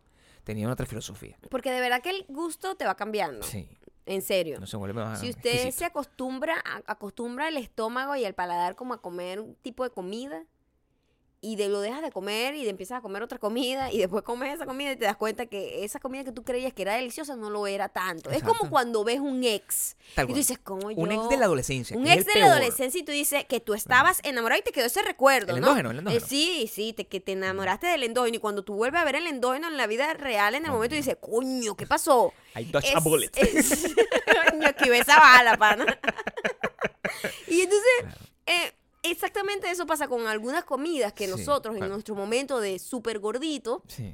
[0.44, 1.38] tenía otra filosofía.
[1.52, 3.44] Porque de verdad que el gusto te va cambiando.
[3.44, 3.70] Sí,
[4.08, 4.60] En serio.
[4.60, 5.78] no se vuelve más si usted exquisito.
[5.78, 9.92] se acostumbra, a- acostumbra el estómago y el paladar como a comer un tipo de
[9.92, 10.44] comida
[11.44, 14.24] y de lo dejas de comer y de empiezas a comer otra comida y después
[14.24, 16.94] comes esa comida y te das cuenta que esa comida que tú creías que era
[16.94, 18.30] deliciosa no lo era tanto.
[18.30, 20.98] Es como cuando ves un ex Tal y tú dices, ¿cómo yo?
[20.98, 21.98] Un ex de la adolescencia.
[21.98, 24.86] Un ex de la adolescencia y tú dices que tú estabas enamorado y te quedó
[24.86, 25.68] ese recuerdo, El ¿no?
[25.70, 26.24] endógeno, el endógeno.
[26.24, 29.16] Eh, sí, sí, te, que te enamoraste del endógeno y cuando tú vuelves a ver
[29.16, 32.34] el endógeno en la vida real, en el momento dices, coño, ¿qué pasó?
[32.56, 33.32] I dodged a bullet.
[33.36, 33.96] es-
[34.52, 35.86] Coño, esquivé esa bala, pana.
[37.48, 42.60] y entonces, eh, exactamente eso pasa con algunas comidas que Sí, nosotros en nuestro momento
[42.60, 44.12] de súper gordito, Sí.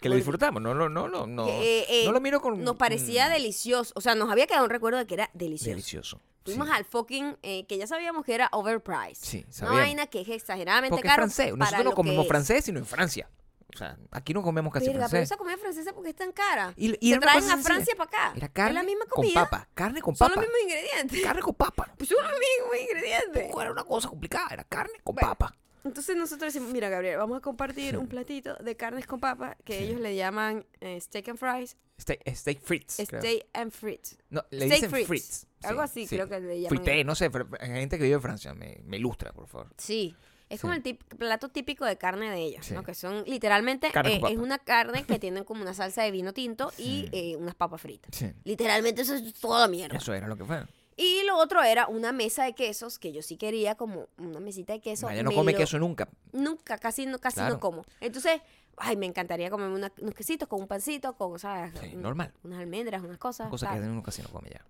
[0.00, 2.60] Que lo disfrutamos, no, no, no, no, no, que, eh, no lo miro con...
[2.64, 3.92] nos parecía mm, delicioso.
[3.94, 5.70] O sea, nos había quedado un recuerdo de que era delicioso.
[5.70, 6.20] delicioso.
[6.44, 6.74] Fuimos sí.
[6.74, 9.14] al fucking, eh, que ya sabíamos que era overpriced.
[9.24, 9.80] Sí, Una sabíamos.
[9.80, 11.22] vaina que es exageradamente Porque es caro.
[11.22, 11.46] francés.
[11.52, 12.28] para Nosotros no lo comemos es.
[12.28, 13.30] francés, sino en Francia.
[13.74, 15.28] O sea, aquí no comemos casi Verga, pero francés.
[15.30, 16.74] esa comida francesa porque es tan cara.
[16.76, 17.74] Y- y Se era una traen cosa a sencilla.
[17.74, 18.32] Francia para acá.
[18.36, 19.34] Era carne es la misma con comida.
[19.48, 19.68] papa.
[19.74, 20.40] Carne con Son papa.
[20.40, 21.22] los mismos ingredientes.
[21.22, 21.94] Carne con papa.
[21.96, 23.50] Pues son los mismos ingredientes.
[23.60, 25.28] Era una cosa complicada, era carne con Bueno.
[25.30, 25.56] papa.
[25.84, 27.96] Entonces nosotros decimos, mira Gabriel, vamos a compartir Sí.
[27.96, 32.20] un platito de carnes con papa que ellos le llaman eh, steak and fries, Steak,
[32.36, 33.02] steak frites.
[33.08, 33.20] creo.
[33.20, 34.16] steak and frites.
[34.30, 35.08] No, le steak dicen frites.
[35.08, 35.46] frites.
[35.64, 38.22] Algo así creo que le llaman Frité, no sé, pero hay gente que vive en
[38.22, 39.70] Francia, me, me ilustra, por favor.
[39.76, 40.14] Sí.
[40.52, 42.80] Es como el tip- plato típico de carne de ellos, ¿no?
[42.80, 42.84] Sí.
[42.86, 46.72] Que son literalmente, eh, es una carne que tienen como una salsa de vino tinto
[46.78, 48.24] y eh, unas papas fritas.
[48.44, 49.96] Literalmente eso es toda mierda.
[49.96, 50.62] Eso era lo que fue.
[50.96, 54.74] Y lo otro era una mesa de quesos, que yo sí quería como una mesita
[54.74, 55.06] de queso.
[55.06, 56.06] Maya no me come lo- queso nunca.
[56.32, 57.54] Nunca, casi no, casi Claro.
[57.54, 57.84] no como.
[58.00, 58.42] Entonces,
[58.76, 61.72] ay, me encantaría comerme una- unos quesitos con un pancito, con, ¿sabes?
[61.80, 62.32] Sí, normal.
[62.44, 63.48] Unas almendras, unas cosas.
[63.48, 63.80] Cosa tal.
[63.80, 64.62] que uno casi no come ya.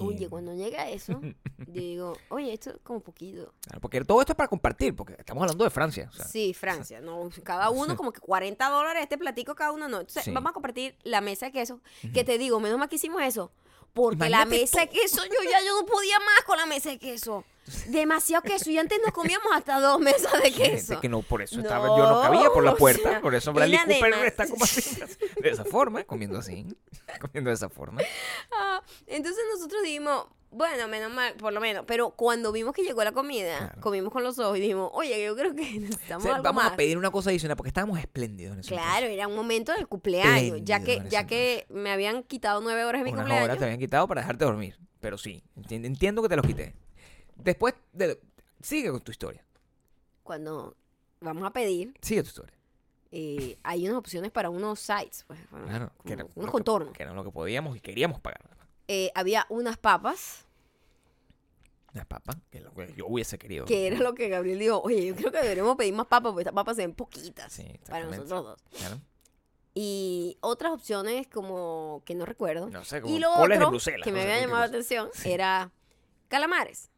[0.00, 1.20] Oye, cuando llega eso,
[1.66, 3.54] digo, oye, esto es como poquito.
[3.62, 6.08] Claro, porque todo esto es para compartir, porque estamos hablando de Francia.
[6.12, 7.28] o sea, Sí, Francia, ¿no?
[7.44, 10.00] Cada uno como que 40 dólares este platico cada uno, no.
[10.00, 10.32] Entonces, Sí.
[10.32, 11.80] vamos a compartir la mesa de queso.
[12.12, 13.52] Que te digo, menos mal que hicimos eso.
[13.94, 16.90] Porque la Imagínate mesa de queso, yo ya yo no podía más con la mesa
[16.90, 17.44] de queso.
[17.88, 18.70] Demasiado queso.
[18.70, 21.00] Y antes nos comíamos hasta dos mesas de gente queso.
[21.00, 23.34] que no, por eso estaba, yo no cabía por la No, puerta, o sea, por
[23.34, 25.00] eso Bradley Cooper está como así,
[25.42, 26.66] de esa forma, comiendo así,
[27.20, 28.02] comiendo de esa forma.
[28.52, 28.75] Ah,
[29.06, 31.84] entonces nosotros dijimos, bueno, menos mal, por lo menos.
[31.86, 33.80] Pero cuando vimos que llegó la comida, Claro.
[33.80, 36.64] comimos con los ojos y dijimos, oye, yo creo que O necesitamos sea, algo vamos
[36.64, 36.72] más.
[36.72, 39.86] a pedir una cosa adicional porque estábamos espléndidos en ese Claro, era un momento del
[39.88, 43.44] cumpleaños, ya que, Espléndido ya que me habían quitado nueve horas de mi Unas cumpleaños.
[43.44, 44.78] horas te habían quitado para dejarte dormir.
[45.00, 46.74] Pero sí, enti- entiendo que te los quité.
[47.36, 48.18] Después, de,
[48.62, 49.44] sigue con tu historia.
[50.22, 50.74] Cuando
[51.20, 52.56] vamos a pedir, Sigue tu historia.
[53.12, 55.92] eh, hay unas opciones para unos sites, pues, bueno, Claro.
[56.04, 56.92] Que era unos contornos.
[56.92, 58.55] Que, que era lo que podíamos y queríamos pagar.
[58.88, 60.44] Eh, había unas papas,
[61.92, 63.64] Las papas, que es lo que yo hubiese querido.
[63.64, 66.42] que era lo que Gabriel dijo, oye, yo creo que deberíamos pedir más papas, porque
[66.42, 68.62] estas papas se ven poquitas Sí, para nosotros dos.
[68.78, 69.00] Claro.
[69.74, 72.68] Y otras opciones como que no recuerdo.
[72.70, 74.02] No sé, como y lo coles de otro Bruselas.
[74.04, 75.30] que me había llamado la atención Sí.
[75.32, 75.70] era
[76.28, 76.90] calamares.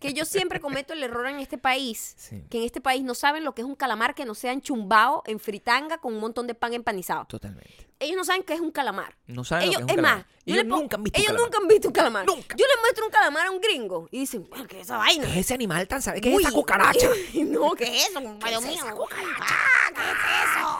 [0.00, 3.14] Que yo siempre cometo el error en este país, Sí, que en este país no
[3.14, 6.46] saben lo que es un calamar que no sea enchumbado en fritanga con un montón
[6.46, 7.24] de pan empanizado.
[7.26, 7.88] totalmente.
[8.00, 9.16] Ellos no saben qué es un calamar.
[9.28, 10.34] No saben ellos, lo que es es un más, calamar.
[10.46, 11.46] Ellos pongo- nunca han visto un ellos calamar.
[11.46, 12.26] nunca han visto un calamar.
[12.26, 12.56] Nunca.
[12.58, 15.24] Yo le muestro un calamar a un gringo y dicen, "Bueno, ¿qué es esa vaina?
[15.26, 16.20] ¿Qué es ese animal tan sabe?
[16.20, 17.08] ¿Qué es Uy, esa cucaracha?
[17.46, 18.18] no, ¿qué es eso?
[18.18, 18.24] Es
[18.62, 18.72] mío.
[18.74, 19.28] esa cucaracha?
[19.40, 20.73] Ah, ¿qué es eso?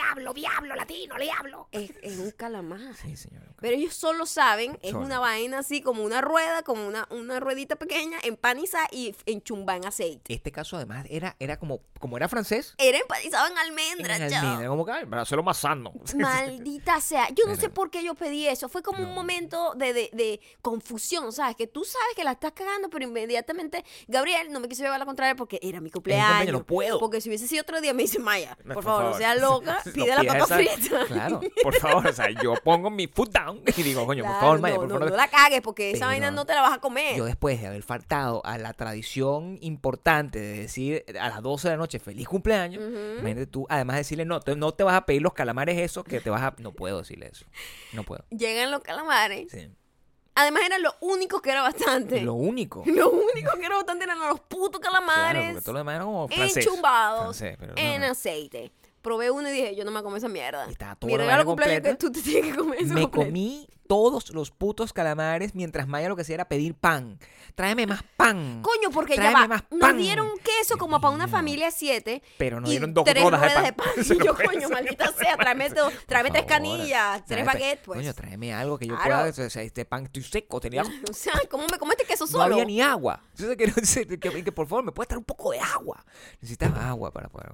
[0.00, 1.68] ¡Ah, diablo, diablo, latino, diablo!
[1.72, 2.94] Es, es un calamar.
[3.00, 3.42] Sí, señor.
[3.60, 5.04] Pero ellos solo saben, es Solo.
[5.06, 9.86] una vaina así como una rueda, como una, una ruedita pequeña, empanizada y enchumbada en
[9.86, 10.34] aceite.
[10.34, 12.74] Este caso, además, era, era como, como era francés.
[12.78, 14.40] Era empanizado en almendra, en chao.
[14.40, 15.92] almendra, como que, para hacerlo más sano.
[16.16, 17.28] Maldita sea.
[17.30, 18.68] Yo no sé por qué yo pedí eso.
[18.68, 19.14] Fue como un No.
[19.14, 21.54] momento de, de- de confusión, ¿sabes?
[21.56, 24.98] Que tú sabes que la estás cagando, pero inmediatamente Gabriel no me quiso llevar a
[25.00, 26.60] la contraria porque era mi cumpleaños, cumpleaños.
[26.60, 26.98] no puedo.
[26.98, 29.74] Porque si hubiese sido otro día me dice, Maya, No, por, favor, no seas loca,
[29.74, 31.04] No pide la papa frita.
[31.06, 34.40] Claro, por favor, o sea, yo pongo mi foot down y digo, coño, por Claro,
[34.46, 35.10] favor, Maya, no, por no, favor.
[35.10, 37.16] no la cagues porque esa Pero vaina no te la vas a comer.
[37.16, 41.74] Yo después de haber faltado a la tradición importante de decir a las 12 de
[41.74, 42.82] la noche feliz cumpleaños,
[43.18, 46.30] imagínate tú, además decirle no, no te vas a pedir los calamares esos que te
[46.30, 46.54] vas a...
[46.62, 47.44] No puedo decirle eso,
[47.92, 48.24] no puedo.
[48.30, 49.50] Llegan los calamares.
[49.50, 49.68] Sí.
[50.34, 52.20] Además eran los únicos que era bastante.
[52.22, 52.82] Lo único.
[52.86, 56.04] Lo único que era bastante eran los putos Claro, calamares porque todo lo demás era
[56.04, 56.56] como francés.
[56.66, 58.06] enchumbados Francés, pero no, en no.
[58.06, 58.72] aceite.
[59.02, 60.64] Probé uno y dije, yo no me como esa mierda.
[60.68, 61.98] Y estaba toda Mi la regalo cumpleaños que completa.
[61.98, 63.26] tú te tienes que comer eso Me completo.
[63.28, 67.18] comí todos los putos calamares mientras Maya lo que hacía era pedir pan.
[67.56, 68.62] Tráeme más pan.
[68.62, 69.48] Coño, porque ya Tráeme va.
[69.48, 69.98] más Nos pan.
[69.98, 72.22] dieron queso como para una familia de siete.
[72.38, 73.88] Pero nos y dieron dos tres rodas de pan.
[74.06, 74.70] Y no yo, puede coño, ser.
[74.70, 76.56] maldita sea, tráeme, dos- tráeme tres favor.
[76.56, 77.98] canillas, tres Tráeme- baguettes, pues.
[77.98, 79.30] Coño, tráeme algo que yo Claro.
[79.32, 79.46] pueda.
[79.46, 80.60] O sea, este pan estoy seco.
[80.60, 80.84] Tenía.
[81.10, 82.44] O sea, ¿cómo me comiste queso No solo?
[82.54, 83.20] había ni agua.
[83.36, 86.02] Entonces, que, que, que- que por favor me puedes traer un poco de agua.
[86.40, 87.50] Necesitaba agua para poder.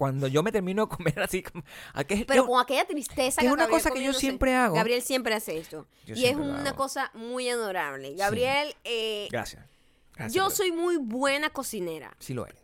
[0.00, 3.42] Cuando yo me termino de comer así, como- ¿a qué- Pero yo- con aquella tristeza
[3.42, 4.74] es que una Gabriel cosa que yo siempre hago.
[4.74, 5.86] Gabriel siempre hace esto.
[6.06, 8.14] Yo y es una cosa muy adorable.
[8.14, 9.62] Gabriel, eh, Gracias.
[10.14, 12.16] Gracias yo soy muy buena cocinera.
[12.18, 12.62] Sí lo eres.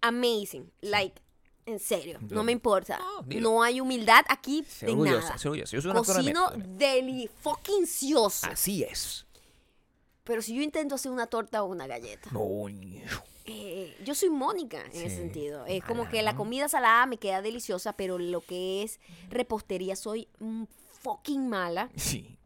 [0.00, 0.68] Amazing.
[0.80, 1.22] Like,
[1.66, 2.18] en serio.
[2.28, 2.98] No me importa.
[2.98, 3.40] No.
[3.40, 5.18] No hay humildad aquí de nada.
[5.20, 5.36] orgullosa.
[5.36, 8.48] Yo soy un actor de Cocino deli fucking cioso.
[8.50, 9.26] Así es.
[10.24, 13.02] Pero si yo intento hacer una torta o una galleta, Coño.
[13.48, 15.64] Eh, yo soy Mónica en ese sentido.
[15.66, 20.28] Es como que la comida salada me queda deliciosa, pero lo que es repostería soy
[21.02, 21.90] fucking mala.
[21.96, 22.38] Sí.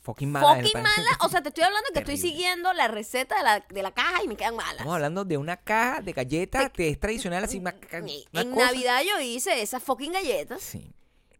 [0.00, 0.56] Fucking mala.
[0.56, 1.18] fucking mala.
[1.20, 4.22] O sea, te estoy hablando que estoy siguiendo la receta de la, de la caja
[4.22, 4.72] y me quedan malas.
[4.72, 8.66] Estamos hablando de una caja de galletas que es tradicional, así una en cosa.
[8.66, 10.92] Navidad yo hice esas fucking galletas Sí.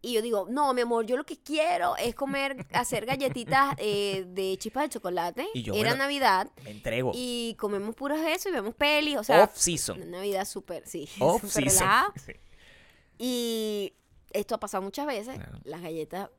[0.04, 4.24] Y yo digo, no, mi amor, yo lo que quiero es comer, hacer galletitas eh,
[4.28, 5.46] de chispas de chocolate.
[5.54, 7.12] Y yo, Era bueno, Navidad Me entrego.
[7.14, 9.96] y comemos puras eso y vemos pelis, o sea, Off season.
[10.02, 11.78] una Navidad súper, sí, Off súper season.
[11.88, 12.12] relajada.
[12.26, 12.32] Sí.
[13.18, 13.92] Y
[14.32, 15.36] esto ha pasado muchas veces.
[15.36, 15.58] Claro.
[15.64, 16.30] Las galletas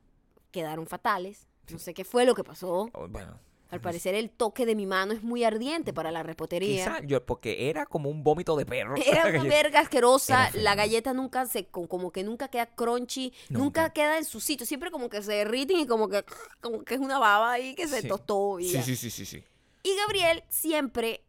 [0.51, 1.47] quedaron fatales.
[1.69, 2.89] No sé qué fue lo que pasó.
[2.93, 3.39] Oh, Bueno,
[3.71, 6.86] Al parecer el toque de mi mano es muy ardiente para la repostería.
[6.86, 8.95] Quizá yo, porque era como un vómito de perro.
[9.06, 13.63] Era una verga asquerosa, la galleta nunca se, co- como que nunca queda crunchy, nunca.
[13.82, 13.89] Nunca.
[13.93, 16.23] queda en su sitio, siempre como que se derriten y como que,
[16.62, 18.08] como que es una baba ahí que se Sí.
[18.08, 18.60] tostó.
[18.60, 19.43] Y, Sí, sí, sí, sí, sí.
[19.84, 21.23] y Gabriel siempre,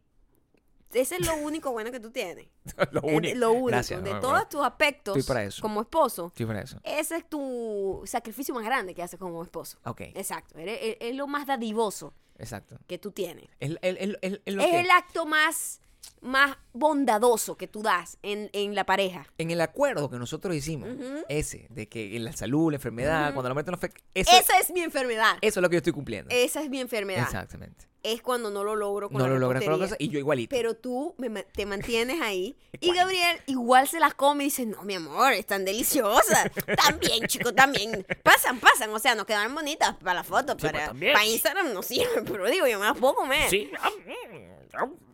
[0.93, 2.47] ese es lo único bueno que tú tienes.
[2.91, 3.37] lo único.
[3.37, 5.61] Lo único, Gracias, de no, todos bueno, tus aspectos Estoy para eso.
[5.61, 6.79] como esposo, Estoy para eso.
[6.83, 9.77] ese es tu sacrificio más grande que haces como esposo.
[9.85, 12.77] Ok, Exacto, es, es lo más dadivoso exacto.
[12.87, 13.45] que tú tienes.
[13.59, 15.81] Es, el- Es que- el acto más,
[16.21, 19.27] más bondadoso que tú das en, en la pareja.
[19.37, 21.23] En el acuerdo que nosotros hicimos, Ujú.
[21.29, 23.33] ese, de que en la salud, la enfermedad, Ujú.
[23.35, 23.91] cuando la muerte no fue...
[24.13, 25.37] Eso, Esa es mi enfermedad.
[25.41, 26.29] eso es lo que yo estoy cumpliendo.
[26.33, 27.23] Esa es mi enfermedad.
[27.23, 27.85] Exactamente.
[28.03, 30.19] Es cuando no lo logro con No la lo logras con la cosa y yo
[30.19, 30.55] igualito.
[30.55, 32.57] Pero tú me te mantienes ahí.
[32.79, 32.93] y.
[32.93, 36.49] Gabriel igual se las come y dice, no, mi amor, están deliciosas.
[36.85, 38.05] también, chico, también.
[38.23, 38.89] Pasan, pasan.
[38.91, 40.55] O sea, nos quedan bonitas para la foto.
[40.57, 42.25] pues, para, Instagram no sirven.
[42.25, 43.49] Pero digo, yo me las puedo comer.
[43.49, 43.69] Sí.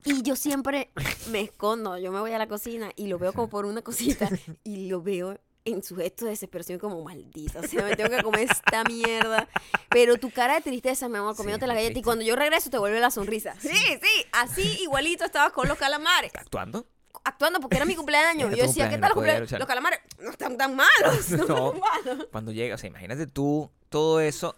[0.06, 0.90] Y yo siempre
[1.30, 1.98] me escondo.
[1.98, 4.30] Yo me voy a la cocina y lo veo como por una cosita.
[4.64, 7.60] Y lo veo en su gesto de desesperación como maldita.
[7.60, 9.48] O sea, me tengo que comer esta mierda.
[9.90, 12.00] Pero tu cara de tristeza, mi amor, comiéndote Sí, la galleta.
[12.00, 13.56] Y cuando yo regreso te vuelve la sonrisa.
[13.60, 14.26] Sí, sí.
[14.32, 16.32] Así igualito estabas con los calamares.
[16.36, 16.86] ¿Actuando?
[17.24, 18.48] Actuando porque era mi cumpleaños.
[18.50, 19.52] Era Yo decía, ¿qué tal los cumpleaños?
[19.52, 21.30] Los calamares no están tan malos.
[21.30, 21.74] No, No.
[21.74, 22.28] están tan malos.
[22.32, 24.56] Cuando llega, o sea, imagínate tú todo eso,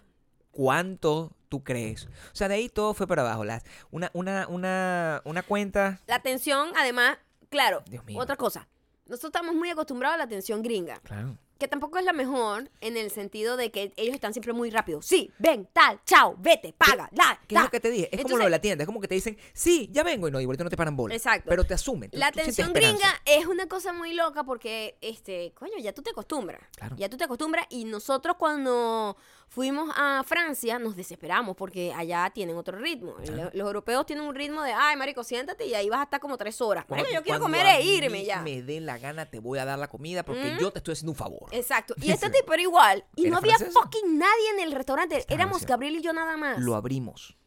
[0.52, 2.06] cuánto tú crees.
[2.06, 3.44] O sea, de ahí todo fue para abajo.
[3.46, 6.00] Las, una, una, una, una cuenta.
[6.08, 7.18] La atención, además,
[7.50, 8.20] claro, Dios mío.
[8.20, 8.68] otra cosa.
[9.08, 11.00] Nosotros estamos muy acostumbrados a la atención gringa.
[11.02, 11.38] Claro.
[11.58, 15.06] que tampoco es la mejor en el sentido de que ellos están siempre muy rápidos.
[15.06, 18.10] Sí, ven, tal, chao, vete, paga, la, ¿Qué es lo que te dije?
[18.14, 18.84] Es como lo de la tienda.
[18.84, 20.28] Es como que te dicen, sí, ya vengo.
[20.28, 21.16] Y no, igual no te paran bola.
[21.16, 21.46] Exacto.
[21.50, 22.10] Pero te asumen.
[22.12, 26.02] tú- La tú atención gringa es una cosa muy loca porque, este, coño, ya tú
[26.02, 26.62] te acostumbras.
[26.76, 26.98] Claro.
[27.00, 29.16] Ya tú te acostumbras y nosotros cuando
[29.48, 33.16] fuimos a Francia nos desesperamos porque allá tienen otro ritmo.
[33.54, 36.38] Los europeos tienen un ritmo de, ay, marico, siéntate y ahí vas a estar como
[36.38, 36.86] tres horas.
[36.90, 38.42] Marico, yo quiero comer a e irme mí ya.
[38.42, 40.60] me dé la gana, te voy a dar la comida porque Mm.
[40.60, 41.50] yo te estoy haciendo un favor.
[41.52, 41.94] Exacto.
[42.02, 43.04] Y este tipo era igual.
[43.16, 43.80] Y ¿Era no había francesa?
[43.82, 45.26] fucking nadie en el restaurante.
[45.30, 45.66] Éramos.
[45.66, 46.60] Gabriel y yo nada más.
[46.60, 47.38] Lo abrimos.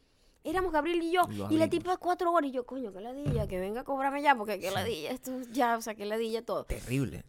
[0.43, 1.21] Éramos Gabriel y yo.
[1.29, 2.49] Lo Y la tipa cuatro horas.
[2.49, 4.73] Y yo, coño, qué ladilla, que venga a cobrarme ya, porque qué Sí.
[4.73, 6.63] ladilla, esto ya, o sea, qué ladilla todo.
[6.65, 7.23] Terrible.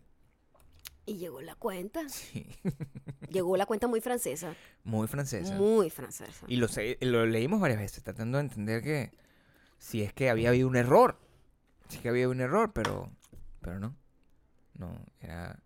[1.06, 2.08] Y llegó la cuenta.
[2.08, 2.46] Sí.
[3.30, 4.54] Llegó la cuenta muy francesa.
[4.84, 5.54] Muy francesa.
[5.54, 6.44] Muy francesa.
[6.46, 6.66] Y lo,
[7.00, 9.12] lo leímos varias veces, tratando de entender que
[9.78, 11.18] si es que había habido un error.
[11.88, 13.10] Si es que había habido un error, pero,
[13.60, 13.96] pero no.
[14.74, 15.58] No, era...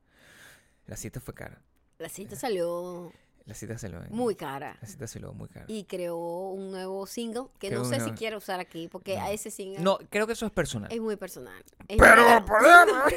[0.87, 1.63] La cita fue cara.
[1.99, 3.13] La cita salió
[3.47, 4.01] La cita se lo...
[4.11, 4.77] muy cara.
[4.83, 5.65] La cita se lo muy cara.
[5.69, 9.23] Y creó un nuevo single que no sé una- si quiero usar aquí, porque No.
[9.25, 10.91] a ese single No, creo que eso es personal.
[10.93, 11.63] es muy personal.
[11.89, 12.45] Es Pero muy-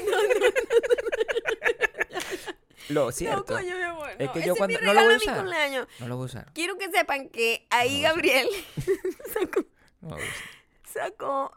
[2.90, 3.54] lo cierto.
[3.54, 4.10] No, coño, mi amor.
[4.18, 4.34] Es no.
[4.34, 5.46] que Ese yo es cuando- mi no lo voy a usar.
[6.00, 6.52] No lo voy a usar.
[6.54, 8.48] Quiero que sepan que ahí No Gabriel
[9.34, 9.66] sacó,
[10.02, 10.28] No usar.
[10.94, 11.54] sacó,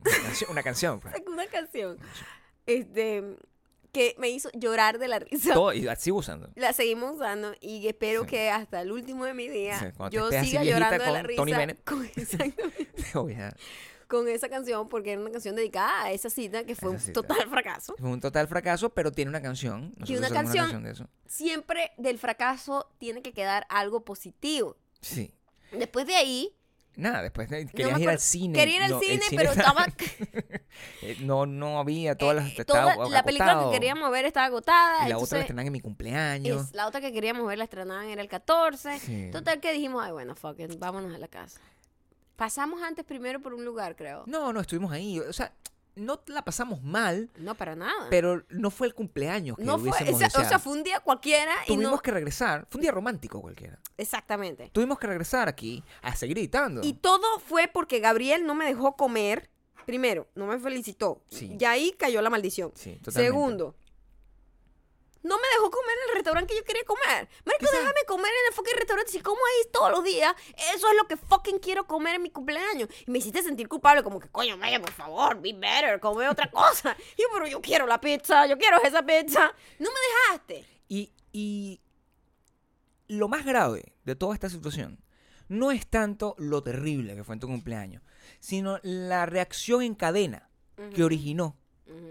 [0.00, 1.00] Una canción, una canción.
[1.00, 1.14] pues.
[1.14, 1.98] sacó una canción
[2.66, 3.36] este,
[3.92, 5.52] que me hizo llorar de la risa.
[5.52, 6.48] Todo, y la sigo usando.
[6.54, 8.28] La seguimos usando y espero Sí.
[8.28, 11.52] que hasta el último de mi día Sí, yo siga llorando de la risa Tony
[11.52, 11.82] Bennett.
[11.84, 12.88] con, exactamente,
[14.10, 17.00] con esa canción porque era una canción dedicada a esa cita que fue Esa un
[17.00, 17.12] cita.
[17.22, 17.94] total fracaso.
[17.98, 19.94] Fue un total fracaso, pero tiene una canción.
[19.96, 20.82] Nosotros una canción.
[20.82, 21.08] de eso.
[21.26, 24.76] Siempre del fracaso tiene que quedar algo positivo.
[25.00, 25.32] Sí.
[25.72, 26.54] Después de ahí,
[26.96, 28.58] Nada, después no querías ir al cine.
[28.58, 29.86] quería ir al no, cine, pero estaba
[31.02, 32.58] Eh, no, no había todas las.
[32.58, 35.06] eh, toda la película que queríamos ver estaba agotada.
[35.06, 36.66] Y la otra la entonces, estrenan en mi cumpleaños.
[36.66, 38.98] es- la otra que queríamos ver la estrenaban era el 14.
[38.98, 39.30] Sí.
[39.30, 41.60] Total que dijimos, ay, bueno, fuck it, vámonos a la casa.
[42.40, 44.24] Pasamos antes primero por un lugar, creo.
[44.26, 45.20] No, no, estuvimos ahí.
[45.20, 45.52] O sea,
[45.94, 48.06] no la pasamos mal, No, para nada.
[48.08, 51.00] pero no fue el cumpleaños que no fue, hubiésemos esa- o sea, fue un día
[51.00, 51.98] cualquiera y Tuvimos no...
[51.98, 52.66] que regresar.
[52.70, 53.78] Fue un día romántico cualquiera.
[53.98, 54.70] Exactamente.
[54.72, 56.80] Tuvimos que regresar aquí a seguir editando.
[56.82, 59.50] Y todo fue porque Gabriel no me dejó comer.
[59.84, 61.22] Primero, no me felicitó.
[61.28, 61.58] Sí.
[61.60, 62.72] Y ahí cayó la maldición.
[62.74, 63.22] Sí, totalmente.
[63.22, 63.74] Segundo,
[65.22, 67.28] no me dejó comer en el restaurante que yo quería comer.
[67.44, 69.12] Marico, déjame comer en el fucking restaurante.
[69.12, 70.34] Si como ahí todos los días,
[70.74, 72.88] eso es lo que fucking quiero comer en mi cumpleaños.
[73.06, 76.50] Y me hiciste sentir culpable, como que, coño, vaya, por favor, be better, come otra
[76.50, 76.96] cosa.
[77.16, 79.52] Y yo, pero yo quiero la pizza, yo quiero esa pizza.
[79.78, 80.64] No me dejaste.
[80.88, 81.80] Y, y
[83.08, 85.02] lo más grave de toda esta situación
[85.48, 88.02] no es tanto lo terrible que fue en tu cumpleaños,
[88.38, 90.48] sino la reacción en cadena
[90.94, 91.59] que originó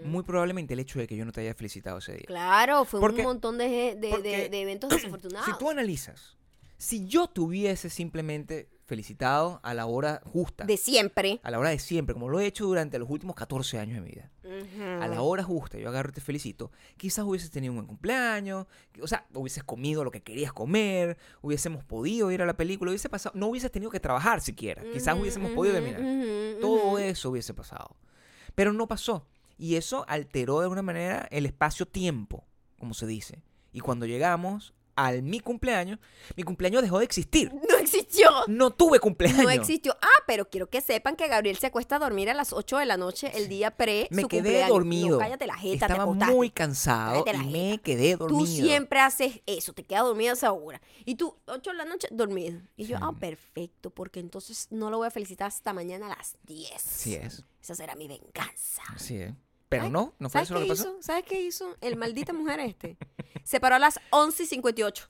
[0.04, 2.24] Muy probablemente el hecho de que yo no te haya felicitado ese día.
[2.26, 5.46] Claro, fue Porque- un montón de, de- porque de- de eventos desafortunados.
[5.46, 6.36] Si tú analizas,
[6.76, 10.64] si yo te hubiese simplemente felicitado a la hora justa.
[10.64, 11.38] De siempre.
[11.44, 14.00] a la hora de siempre, como lo he hecho durante los últimos 14 años de
[14.00, 14.30] mi vida.
[15.00, 16.72] A la hora justa, yo agarro y te felicito.
[16.96, 18.66] Quizás hubieses tenido un buen cumpleaños,
[19.00, 23.08] o sea, hubieses comido lo que querías comer, hubiésemos podido ir a la película, hubiese
[23.08, 24.82] pasado, no hubieses tenido que trabajar siquiera.
[24.92, 26.00] Quizás hubiésemos podido terminar.
[26.60, 27.94] Todo eso hubiese pasado.
[28.56, 29.24] Pero no pasó.
[29.62, 32.46] Y eso alteró de alguna manera el espacio-tiempo,
[32.78, 33.42] como se dice.
[33.72, 35.98] Y cuando llegamos al mi cumpleaños,
[36.36, 37.52] mi cumpleaños dejó de existir.
[37.70, 38.30] No existió.
[38.48, 39.42] No tuve cumpleaños.
[39.42, 39.96] No existió.
[40.00, 42.86] Ah, pero quiero que sepan que Gabriel se acuesta a dormir a las 8 de
[42.86, 44.68] la noche el día pre Me su quedé cumpleaños.
[44.70, 45.08] dormido.
[45.10, 48.40] No, cállate la jeta, Estaba muy cansado y me quedé dormido.
[48.40, 50.80] Tú siempre haces eso, te quedas dormido a esa hora.
[51.04, 52.60] Y tú, 8 de la noche, dormido.
[52.76, 53.02] Y yo, Sí.
[53.04, 56.72] ah, perfecto, porque entonces no lo voy a felicitar hasta mañana a las 10.
[56.86, 57.44] Así es.
[57.62, 58.82] Esa será mi venganza.
[58.94, 59.32] Así es.
[59.70, 60.82] Pero ¿Sabes- no, no fue ¿sabes eso lo que pasó.
[60.82, 61.02] hizo?
[61.02, 62.98] ¿Sabes qué hizo el maldita mujer este?
[63.44, 65.08] Se paró a las 11 y 58.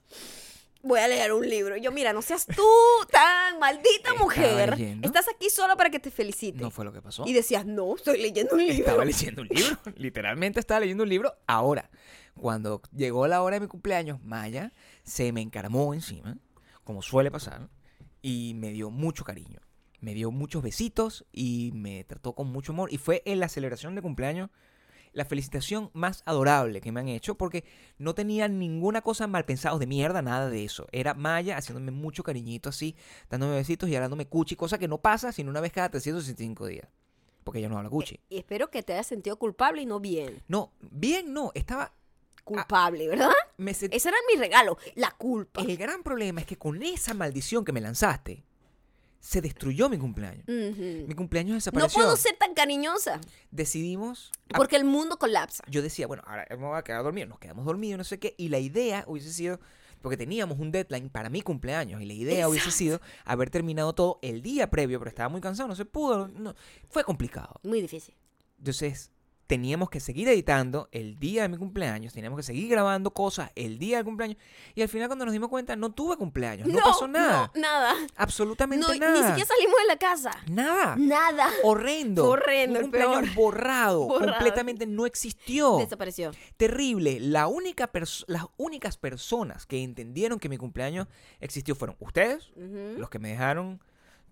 [0.83, 1.75] Voy a leer un libro.
[1.77, 2.63] Y Yo, mira, no seas tú
[3.11, 4.69] tan maldita mujer.
[4.77, 5.05] leyendo.
[5.07, 6.59] Estás aquí solo para que te felicite.
[6.59, 7.23] No fue lo que pasó.
[7.27, 8.77] Y decías, no, estoy leyendo un libro.
[8.85, 9.77] Estaba leyendo un libro.
[9.95, 11.35] Literalmente estaba leyendo un libro.
[11.45, 11.89] Ahora,
[12.35, 16.37] cuando llegó la hora de mi cumpleaños, Maya se me encaramó encima,
[16.83, 17.69] como suele pasar,
[18.21, 19.59] y me dio mucho cariño.
[20.01, 22.91] Me dio muchos besitos y me trató con mucho amor.
[22.91, 24.49] Y fue en la celebración de cumpleaños
[25.13, 27.65] la felicitación más adorable que me han hecho porque
[27.97, 30.87] no tenía ninguna cosa mal pensada de mierda, nada de eso.
[30.91, 32.95] Era Maya haciéndome mucho cariñito así,
[33.29, 36.87] dándome besitos y hablándome cuchi, cosa que no pasa sino una vez cada 365 días.
[37.43, 38.19] Porque ella no habla cuchi.
[38.29, 40.41] Y espero que te hayas sentido culpable y no bien.
[40.47, 41.93] No, bien no, estaba...
[42.43, 43.29] Culpable, ¿verdad?
[43.57, 45.61] Me sent- Ese era mi regalo, la culpa.
[45.61, 48.43] El gran problema es que con esa maldición que me lanzaste,
[49.21, 50.43] se destruyó mi cumpleaños.
[50.47, 51.05] Ujú.
[51.07, 52.01] Mi cumpleaños No desapareció.
[52.01, 54.31] puedo ser tan cariñosa Decidimos...
[54.55, 55.63] porque el mundo colapsa.
[55.69, 57.27] Yo decía, bueno, ahora me voy a quedar dormido.
[57.27, 58.33] Nos quedamos dormidos, no sé qué.
[58.37, 59.59] Y la idea hubiese sido...
[60.01, 62.01] Porque teníamos un deadline para mi cumpleaños.
[62.01, 64.97] Y la idea hubiese sido haber terminado todo el día previo.
[64.97, 66.27] Pero estaba muy cansado, no se pudo.
[66.27, 66.55] no-
[66.89, 67.59] fue complicado.
[67.63, 68.15] Muy difícil.
[68.57, 69.11] Entonces,
[69.51, 73.79] teníamos que seguir editando el día de mi cumpleaños, teníamos que seguir grabando cosas el
[73.79, 74.37] día del cumpleaños.
[74.75, 77.51] Y al final, cuando nos dimos cuenta, no tuve cumpleaños, no, pasó nada.
[77.53, 77.93] No, nada.
[78.15, 79.11] Absolutamente No, nada.
[79.11, 80.31] Ni siquiera salimos de la casa.
[80.49, 80.95] Nada.
[80.95, 81.49] Nada.
[81.63, 82.29] Horrendo.
[82.29, 83.35] Horrendo, Un cumpleaños peor.
[83.35, 84.31] borrado, Borrado.
[84.35, 85.79] Completamente no existió.
[85.79, 86.31] Desapareció.
[86.55, 87.19] Terrible.
[87.19, 87.91] La única
[88.27, 91.07] las únicas personas que entendieron que mi cumpleaños
[91.41, 93.81] existió fueron ustedes, los que me dejaron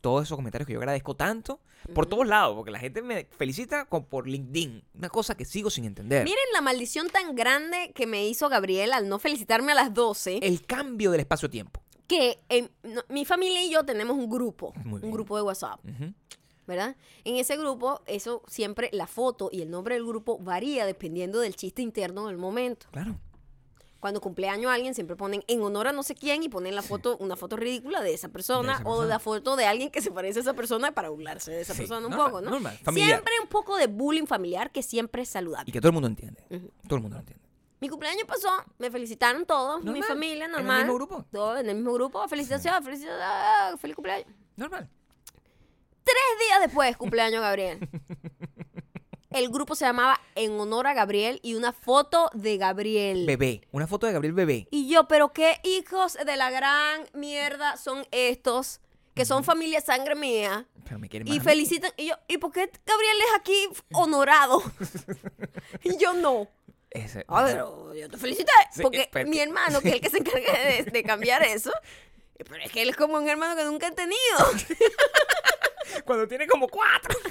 [0.01, 1.59] todos esos comentarios que yo agradezco tanto,
[1.93, 4.83] por todos lados, porque la gente me felicita con, por LinkedIn.
[4.95, 6.23] Una cosa que sigo sin entender.
[6.23, 10.39] Miren la maldición tan grande que me hizo Gabriel al no felicitarme a las 12.
[10.41, 11.81] El cambio del espacio-tiempo.
[12.07, 12.39] que
[12.83, 15.79] no- mi familia y yo tenemos un grupo, un grupo de WhatsApp.
[16.67, 16.95] ¿verdad?
[17.23, 21.55] En ese grupo, eso siempre, la foto y el nombre del grupo varía dependiendo del
[21.55, 22.85] chiste interno del momento.
[22.91, 23.15] Claro.
[23.99, 27.17] Cuando cumpleaños alguien siempre ponen en honor a no sé quién y ponen la foto,
[27.17, 30.39] una foto ridícula de esa persona, esa o la foto de alguien que se parece
[30.39, 32.51] a esa persona para burlarse de esa Sí, persona un normal, poco, ¿no?
[32.51, 33.09] normal, familiar.
[33.09, 35.71] Siempre un poco de bullying familiar que siempre es Y saludable.
[35.71, 36.41] que todo el mundo entiende.
[36.87, 37.43] Todo el mundo lo entiende.
[37.81, 40.77] Mi cumpleaños pasó, me felicitaron todos, mi Normal, familia en el normal.
[40.79, 41.25] mismo grupo.
[41.31, 42.27] Todos en el mismo grupo.
[42.27, 44.27] Felicitaciones, felicitaciones, feliz cumpleaños.
[44.55, 44.89] Normal.
[46.03, 47.79] Tres días después, cumpleaños Gabriel.
[49.31, 53.27] El grupo se llamaba En Honor a Gabriel y una foto de Gabriel.
[53.27, 53.61] Bebé.
[53.71, 54.67] Una foto de Gabriel Bebé.
[54.71, 58.81] Y yo, pero qué hijos de la gran mierda son estos,
[59.13, 60.65] que son familia sangre mía.
[60.83, 61.33] Pero me quiere más.
[61.35, 61.45] Y a mí.
[61.47, 61.91] felicitan.
[61.95, 64.63] Y yo, ¿y por qué Gabriel es aquí honorado?
[65.83, 66.47] y yo no.
[66.89, 68.51] Ese- A ver, yo te felicité.
[68.73, 71.71] Sí, porque pero- mi hermano, que es el que se encarga de, de cambiar eso.
[72.35, 74.17] Pero es que él es como un hermano que nunca he tenido.
[76.05, 77.15] Cuando tiene como cuatro.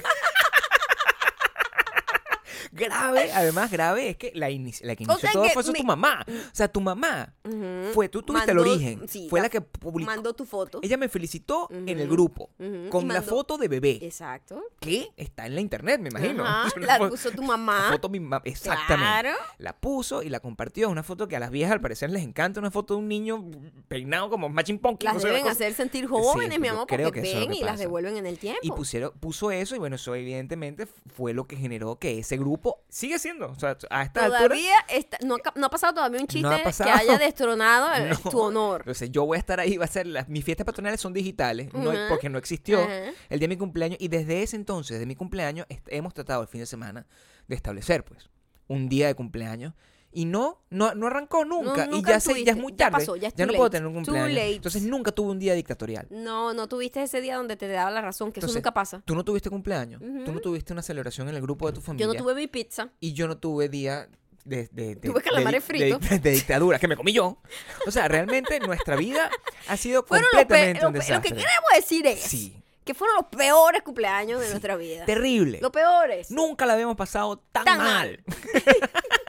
[2.71, 5.71] grave, además grave es que la, inici- la que inició sea todo que fue eso
[5.71, 6.25] mi- tu mamá.
[6.27, 7.33] O sea, tu mamá
[7.93, 9.07] fue, tú tuviste el origen.
[9.07, 10.09] sí, fue la- la que publicó.
[10.11, 10.79] Mandó tu foto.
[10.81, 12.49] Ella me felicitó en el grupo
[12.89, 14.61] con la foto de bebé Exacto.
[14.79, 16.43] que está en la internet, me imagino.
[16.79, 17.89] La puso tu la mamá.
[17.91, 18.95] foto mi ma- exactamente.
[18.95, 19.29] Claro.
[19.57, 20.87] La puso y la compartió.
[20.87, 22.59] Es una foto que a las viejas al parecer les encanta.
[22.59, 23.45] Una foto de un niño
[23.87, 25.03] peinado como Machine Punk.
[25.03, 27.79] Las deben hacer sentir jóvenes, mi yo amor, creo porque que ven que y las
[27.79, 28.59] devuelven en el tiempo.
[28.63, 32.48] Y pusieron, puso eso y bueno, eso evidentemente fue lo que generó que ese grupo
[32.89, 33.47] sigue siendo.
[33.51, 34.39] O sea, a esta altura...
[34.47, 38.09] Todavía está- no, ha, no ha pasado todavía un chiste No que haya destronado el-
[38.23, 38.29] No.
[38.31, 38.81] tu honor.
[38.81, 41.69] Entonces yo voy a estar ahí, va a ser las, mis fiestas patronales son digitales,
[41.73, 41.97] hay- Ujú.
[42.09, 43.11] porque no existió Ajá.
[43.29, 46.47] el día de mi cumpleaños y desde ese entonces, desde mi cumpleaños, hemos tratado el
[46.47, 47.05] fin de semana
[47.47, 48.29] de establecer pues
[48.67, 49.73] un día de cumpleaños
[50.11, 52.91] y no no, no arrancó nunca y nunca ya se, ya es muy ya tarde,
[52.93, 54.37] pasó, ya es no puedo tener un cumpleaños.
[54.55, 56.07] Entonces nunca tuve un día dictatorial.
[56.09, 59.01] No, no tuviste ese día donde te daba la razón, que eso nunca pasa.
[59.05, 62.07] Tú no tuviste cumpleaños, tú no tuviste una celebración en el grupo de tu familia
[62.07, 62.89] Yo no tuve mi pizza.
[62.99, 64.07] y yo no tuve día
[64.45, 65.99] de, de, de- Tuve de calamares fritos.
[66.09, 67.37] de dictadura que me comí yo.
[67.85, 69.29] O sea, realmente nuestra vida
[69.67, 71.29] ha sido Fueron los pe- completamente lo, un pe- lo desastre.
[71.29, 75.05] que queremos decir es Sí, que fueron los peores cumpleaños de nuestra vida.
[75.05, 75.59] terrible.
[75.61, 76.31] Los peores.
[76.31, 78.23] Nunca la habíamos pasado tan, Tan mal.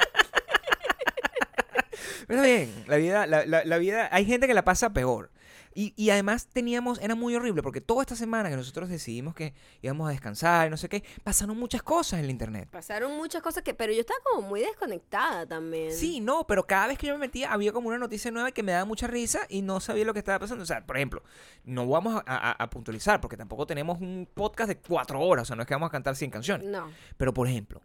[2.26, 5.30] Pero bien, la vida, la, la- la vida, hay gente que la pasa peor.
[5.72, 9.54] Y, y además teníamos, era muy horrible, porque toda esta semana que nosotros decidimos que
[9.82, 12.68] íbamos a descansar y no sé qué, pasaron muchas cosas en el internet.
[12.72, 15.92] Pasaron muchas cosas que, pero yo estaba como muy desconectada también.
[15.92, 18.64] Sí, no, pero cada vez que yo me metía había como una noticia nueva que
[18.64, 20.64] me daba mucha risa y no sabía lo que estaba pasando.
[20.64, 21.22] O sea, por ejemplo,
[21.62, 25.46] no vamos a, a- a puntualizar porque tampoco tenemos un podcast de cuatro horas, o
[25.46, 26.66] sea, no es que vamos a cantar 100 canciones.
[26.66, 26.90] No.
[27.16, 27.80] Pero, por ejemplo,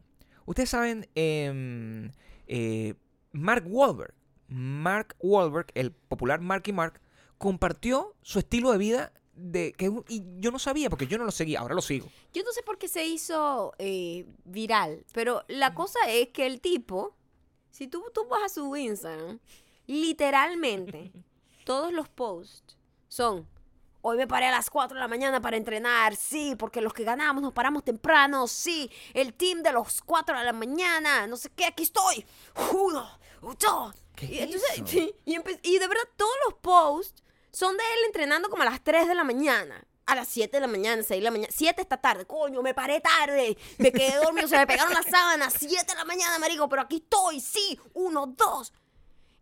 [0.48, 2.12] ustedes saben, em,
[2.48, 2.96] eh,
[3.36, 4.14] Mark Wahlberg,
[4.48, 7.02] Mark Wahlberg, el popular Marky Mark,
[7.38, 11.32] compartió su estilo de vida de que y yo no sabía porque yo no lo
[11.32, 12.08] seguía, ahora lo sigo.
[12.34, 16.62] Yo no sé por qué se hizo eh, viral, pero la cosa es que el
[16.62, 17.16] tipo,
[17.70, 19.40] si tú, tú vas a su Instagram,
[19.88, 21.12] literalmente
[21.66, 22.78] todos los posts
[23.10, 23.46] son,
[24.02, 27.04] hoy me paré a las 4 de la mañana para entrenar, sí, porque los que
[27.04, 31.50] ganamos nos paramos temprano, sí, el team de los 4 de la mañana, no sé
[31.54, 32.26] qué, aquí estoy,
[32.74, 33.06] uno,
[34.16, 34.88] ¿Qué Y, es entonces, eso?
[34.88, 38.84] sí, y, y de verdad todos los posts son de él entrenando como a las
[38.84, 39.86] 3 de la mañana.
[40.08, 41.52] A las 7 de la mañana, 6 de la mañana.
[41.56, 43.58] 7 esta tarde, coño, me paré tarde.
[43.80, 45.54] Me quedé dormido, se me pegaron las sábanas.
[45.58, 47.80] 7 de la mañana, marico, pero aquí estoy, sí.
[47.94, 48.72] Uno, dos.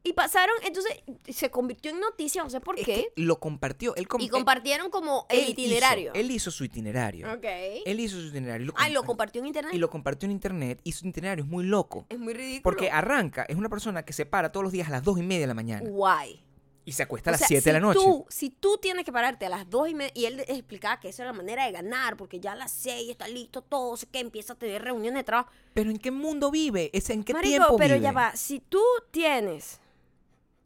[0.06, 2.94] Y pasaron, entonces se convirtió en noticia, no sé por Es qué.
[3.16, 3.96] que lo compartió.
[3.96, 6.12] Él com- Y compartieron como el él itinerario.
[6.12, 7.32] Hizo, él hizo su itinerario.
[7.34, 7.46] ok.
[7.86, 8.68] Él hizo su itinerario.
[8.68, 9.74] lo Ah, ¿y lo compa- compartió en internet?
[9.74, 12.06] Y lo compartió en internet y su itinerario es muy loco.
[12.10, 12.64] Es muy ridículo.
[12.64, 15.22] Porque arranca, es una persona que se para todos los días a las dos y
[15.24, 16.44] media de la mañana Guay.
[16.84, 18.00] y se acuesta a O las sea, 7 de la noche.
[18.04, 21.08] Tú, si tú tienes que pararte a las 2 y media, y él explicaba que
[21.08, 24.08] esa era la manera de ganar, porque ya a las 6 está listo todo, sé
[24.08, 25.50] que empieza a tener reuniones de trabajo.
[25.74, 26.90] Pero ¿en qué mundo vive?
[26.92, 28.04] ¿Es ¿En qué Marico, tiempo pero vive?
[28.04, 28.82] ya va, si tú
[29.12, 29.80] tienes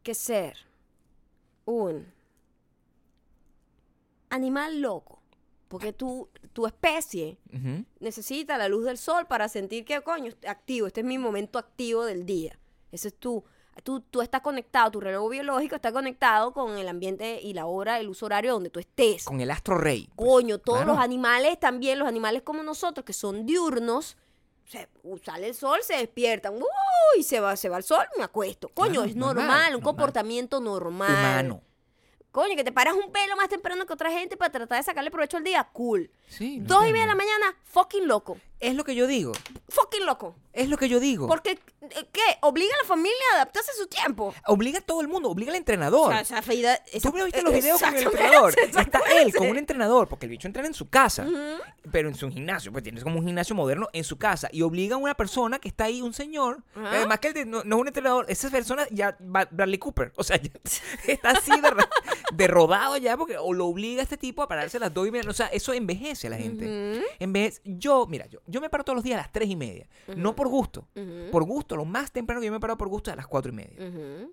[0.08, 0.56] que ser
[1.66, 2.08] un
[4.30, 5.22] animal loco,
[5.68, 7.38] porque tú, tu especie
[8.00, 12.06] necesita la luz del sol para sentir que, coño, activo, este es mi momento activo
[12.06, 12.58] del día.
[12.90, 13.44] Ese es tú.
[13.84, 18.00] Tú, tú estás conectado, tu reloj biológico está conectado con el ambiente y la hora,
[18.00, 19.26] el uso horario donde tú estés.
[19.26, 20.10] Con el astro rey.
[20.16, 20.30] pues.
[20.30, 20.94] Coño, todos claro.
[20.94, 24.16] los animales también, los animales como nosotros, que son diurnos,
[24.68, 24.88] se,
[25.24, 26.66] sale el sol, se despiertan, ¡uh!
[27.18, 28.70] y se va, se va el sol, me acuesto.
[28.70, 29.84] Coño, Claro, es normal, normal, un normal.
[29.84, 31.10] comportamiento normal.
[31.12, 31.62] Humano.
[32.32, 35.10] Coño, que te paras un pelo más temprano que otra gente para tratar de sacarle
[35.10, 36.12] provecho al día, cool.
[36.28, 38.38] Sí, no Dos y media de la mañana, fucking loco.
[38.60, 39.34] Es lo que yo digo.
[39.70, 40.36] Fucking loco.
[40.52, 41.28] Es lo que yo digo.
[41.28, 42.22] Porque, eh, ¿qué?
[42.42, 44.34] Obliga a la familia a adaptarse a su tiempo.
[44.48, 46.08] Obliga a todo el mundo, obliga al entrenador.
[46.08, 48.56] O sea, esa feida- esa- ¿Tú no viste los videos con el entrenador?
[48.80, 51.28] Está él con un entrenador, porque el bicho entrena en su casa,
[51.92, 54.96] pero en su gimnasio, pues tienes como un gimnasio moderno en su casa y obliga
[54.96, 57.76] a una persona que está ahí, un señor, que además que él de- no, no
[57.76, 60.50] es un entrenador, esa persona ya Bradley Cooper, o sea, ya
[61.08, 61.70] está así de,
[62.34, 65.08] de rodado ya porque o lo obliga a este tipo a pararse a las dos
[65.08, 66.66] y media, o sea, eso envejece a la gente.
[66.66, 67.06] Ujú.
[67.20, 69.88] Envejece- yo, mira, yo, yo me paro todos los días a las tres y media,
[70.16, 70.88] no por gusto,
[71.32, 73.52] por gusto, lo más temprano que yo me paro por gusto es a las cuatro
[73.52, 73.78] y media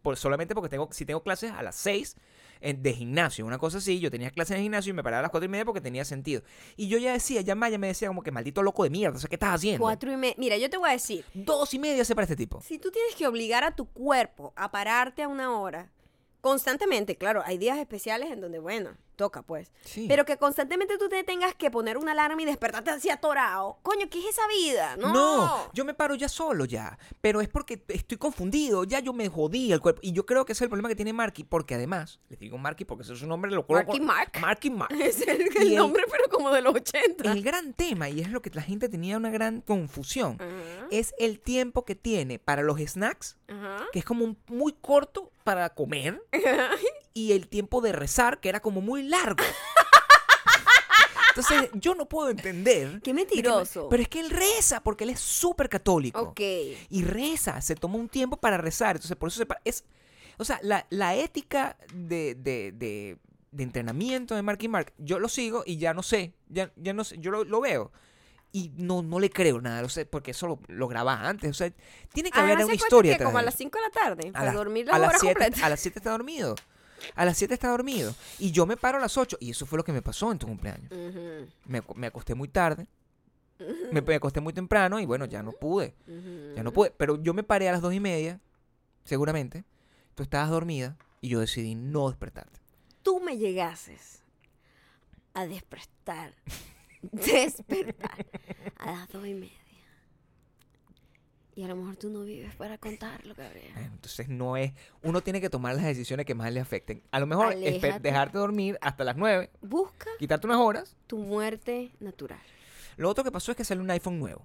[0.02, 2.16] por, solamente porque tengo, si tengo clases a las 6
[2.60, 5.30] de gimnasio, una cosa así, yo tenía clases en gimnasio y me paraba a las
[5.30, 6.42] 4 y media porque tenía sentido.
[6.76, 9.20] Y yo ya decía, ya Maya me decía como que maldito loco de mierda, o
[9.20, 9.80] sea, ¿qué estás haciendo?
[9.82, 10.34] Cuatro y media.
[10.38, 12.62] Mira, yo te voy a decir, Dos y media se para este tipo.
[12.62, 15.90] si tú tienes que obligar a tu cuerpo a pararte a una hora,
[16.40, 19.70] constantemente, claro, hay días especiales en donde, bueno, toca pues.
[19.84, 20.06] Sí.
[20.08, 23.78] Pero que constantemente tú te tengas que poner una alarma y despertarte así atorado.
[23.82, 24.96] Coño, ¿qué es esa vida?
[24.96, 25.12] No.
[25.12, 29.28] No, yo me paro ya solo ya, pero es porque estoy confundido, ya yo me
[29.28, 31.74] jodí el cuerpo y yo creo que ese es el problema que tiene Marky, porque
[31.74, 34.32] además, les digo Marky porque ese es su nombre, lo coloco- Marky Mark.
[34.40, 34.94] Marky Mark.
[35.00, 37.30] Es el, el el- nombre, pero como de los 80.
[37.32, 41.14] El gran tema, y es lo que la gente tenía una gran confusión, Ajá, es
[41.18, 43.86] el tiempo que tiene para los snacks ajá.
[43.92, 46.22] que es como un- muy corto para comer
[47.16, 49.42] y el tiempo de rezar que era como muy largo.
[51.36, 53.00] Entonces, yo no puedo entender.
[53.02, 53.88] Qué mentiroso.
[53.88, 56.20] pero es que él reza porque él es súper católico.
[56.20, 56.40] Ok.
[56.90, 58.96] Y reza, se toma un tiempo para rezar.
[58.96, 59.84] Entonces, por eso se es
[60.38, 63.18] O sea, la, la ética de, de, de,
[63.50, 66.34] de entrenamiento de Marky Mark, yo lo sigo y ya no sé.
[66.48, 67.90] Ya, ya no sé, yo lo, lo veo.
[68.52, 71.50] Y no, no le creo nada, o sea, porque eso lo, lo graba antes.
[71.50, 71.72] O sea,
[72.12, 73.64] tiene que haber Además, una historia que como a las eso.
[73.64, 75.66] 5 de la tarde, A para las- dormir a la las hora siete- completa.
[75.66, 76.54] A las 7 está dormido.
[77.14, 78.14] A las 7 está dormido.
[78.38, 79.38] Y yo me paro a las 8.
[79.40, 80.90] Y eso fue lo que me pasó en tu cumpleaños.
[81.66, 82.86] Me, me acosté muy tarde.
[83.92, 85.94] Me, me acosté muy temprano y bueno, ya no pude.
[86.56, 86.90] Ya no pude.
[86.90, 88.40] Pero yo me paré a las 2 y media,
[89.04, 89.64] seguramente.
[90.14, 92.60] Tú estabas dormida y yo decidí no despertarte.
[93.02, 94.22] Tú me llegases
[95.34, 96.34] a despertar,
[97.02, 98.26] despertar
[98.78, 99.63] a las dos y media.
[101.56, 103.70] Y a lo mejor tú no vives para contarlo, Gabriel.
[103.76, 107.02] Entonces no es, uno tiene que tomar las decisiones que más le afecten.
[107.12, 108.00] A lo mejor Aléjate.
[108.00, 110.96] dejarte dormir hasta las 9, Busca quitarte unas horas.
[111.06, 112.40] tu muerte natural.
[112.96, 114.44] Lo otro que pasó es que salió un iPhone nuevo.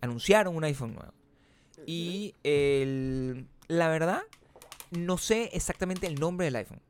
[0.00, 1.12] Anunciaron un iPhone nuevo.
[1.86, 4.22] Y el- la verdad,
[4.90, 6.80] no sé exactamente el nombre del iPhone.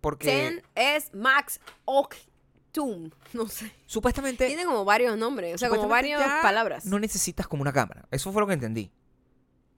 [0.00, 1.60] Porque Ten es Max
[2.70, 3.10] Octum.
[3.32, 3.72] No sé.
[3.86, 6.84] supuestamente Tiene como varios nombres, o sea, como varias palabras.
[6.86, 8.06] no necesitas como una cámara.
[8.10, 8.90] Eso fue lo que entendí.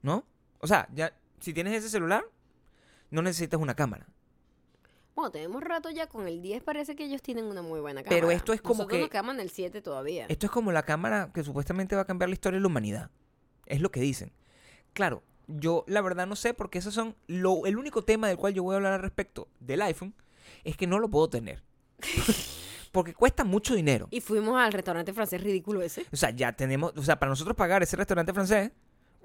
[0.01, 0.25] ¿No?
[0.59, 2.23] O sea, ya si tienes ese celular,
[3.11, 4.07] no necesitas una cámara.
[5.15, 8.15] Bueno, tenemos rato ya con el 10, parece que ellos tienen una muy buena cámara.
[8.15, 10.25] Pero esto es como Nosotros que- nos el 7 todavía.
[10.27, 13.11] Esto es como la cámara que supuestamente va a cambiar la historia de la humanidad.
[13.67, 14.33] Es lo que dicen.
[14.93, 18.53] Claro, yo la verdad no sé porque esos son lo, el único tema del cual
[18.53, 20.15] yo voy a hablar al respecto del iPhone
[20.63, 21.63] es que no lo puedo tener.
[22.93, 24.07] porque cuesta mucho dinero.
[24.11, 26.05] Y fuimos al restaurante francés ridículo ese.
[26.13, 28.71] O sea, ya tenemos, o sea, para nosotros pagar ese restaurante francés,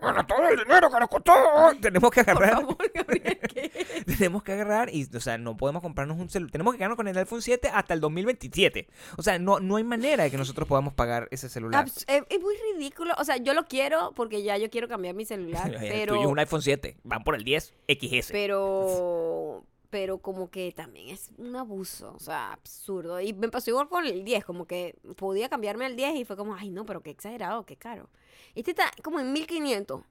[0.00, 1.32] bueno, todo el dinero que nos costó,
[1.80, 4.04] tenemos que Por agarrar, favor, Gabriel, ¿qué?
[4.16, 7.08] tenemos que agarrar y, o sea, no podemos comprarnos un celular, tenemos que quedarnos con
[7.08, 8.86] el iPhone 7 hasta el 2027.
[9.16, 11.84] O sea, no, no hay manera de que nosotros podamos pagar ese celular.
[11.84, 13.12] Abs- Es, es muy ridículo.
[13.18, 15.68] O sea, yo lo quiero porque ya yo quiero cambiar mi celular.
[15.74, 18.30] El pero, tuyo es un iPhone 7, van por el 10 XS.
[18.30, 22.12] pero, pero como que también es un abuso.
[22.14, 23.20] O sea, absurdo.
[23.20, 24.44] Y me pasó igual con el 10.
[24.44, 27.76] Como que podía cambiarme al 10 y fue como, ay, no, pero qué exagerado, qué
[27.76, 28.08] caro.
[28.54, 30.02] Este está como en 1500.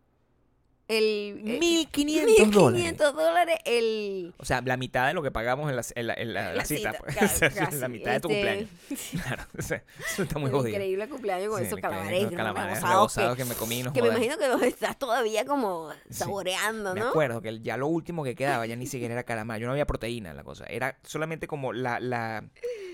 [0.88, 1.42] El.
[1.46, 2.84] eh, 1500 dólares.
[2.84, 4.34] 1500 dólares el.
[4.38, 6.66] O sea, la mitad de lo que pagamos en la, en la- en la- la
[6.66, 6.94] cita.
[7.00, 7.16] pues.
[7.16, 8.70] ca- O sea, casi, la mitad de tu este, cumpleaños.
[9.24, 10.76] Claro, o sea, eso está muy el jodido.
[10.76, 14.08] increíble cumpleaños con Sí, esos calamares, calamares rebozados que- que me comí, no que me
[14.10, 16.14] imagino que los estás todavía como Sí.
[16.20, 17.10] saboreando, Me ¿no?
[17.10, 19.60] acuerdo que ya lo último que quedaba ya ni siquiera era calamar.
[19.60, 20.66] Yo no había proteína en la cosa.
[20.68, 22.44] Era solamente como la, la,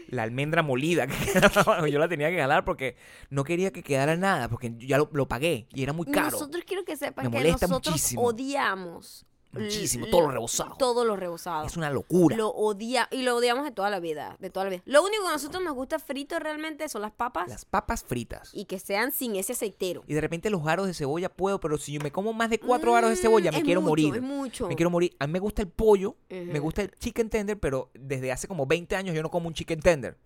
[0.10, 1.88] la almendra molida que quedaba.
[1.88, 2.96] Yo la tenía que jalar porque
[3.30, 4.50] no quería que quedara nada.
[4.50, 6.32] Porque yo ya lo, lo pagué y era muy caro.
[6.32, 8.22] Nosotros quiero que sepan Me que molesta nosotros muchísimo.
[8.24, 9.26] odiamos.
[9.54, 10.76] Muchísimo, todo lo rebozado.
[10.78, 11.66] Todo lo rebozado.
[11.66, 12.36] Es una locura.
[12.36, 14.82] Lo odia y lo odiamos de toda la vida, de toda la vida.
[14.86, 18.50] Lo único que a nosotros nos gusta frito realmente son las papas Las papas fritas.
[18.54, 20.04] y que sean sin ese aceitero.
[20.08, 22.60] Y de repente los aros de cebolla puedo, pero si yo me como más de
[22.60, 24.16] cuatro aros de cebolla, Mm, me quiero mucho, morir.
[24.16, 24.68] Es mucho.
[24.68, 25.16] Me quiero morir.
[25.20, 28.66] A mí me gusta el pollo, me gusta el chicken tender, pero desde hace como
[28.66, 30.18] 20 años yo no como un chicken tender.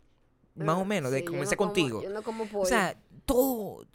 [0.56, 2.02] Más Ah, o menos, de sí, yo comencé no como- contigo.
[2.02, 2.64] Yo no como pollo.
[2.64, 3.86] O sea, todo.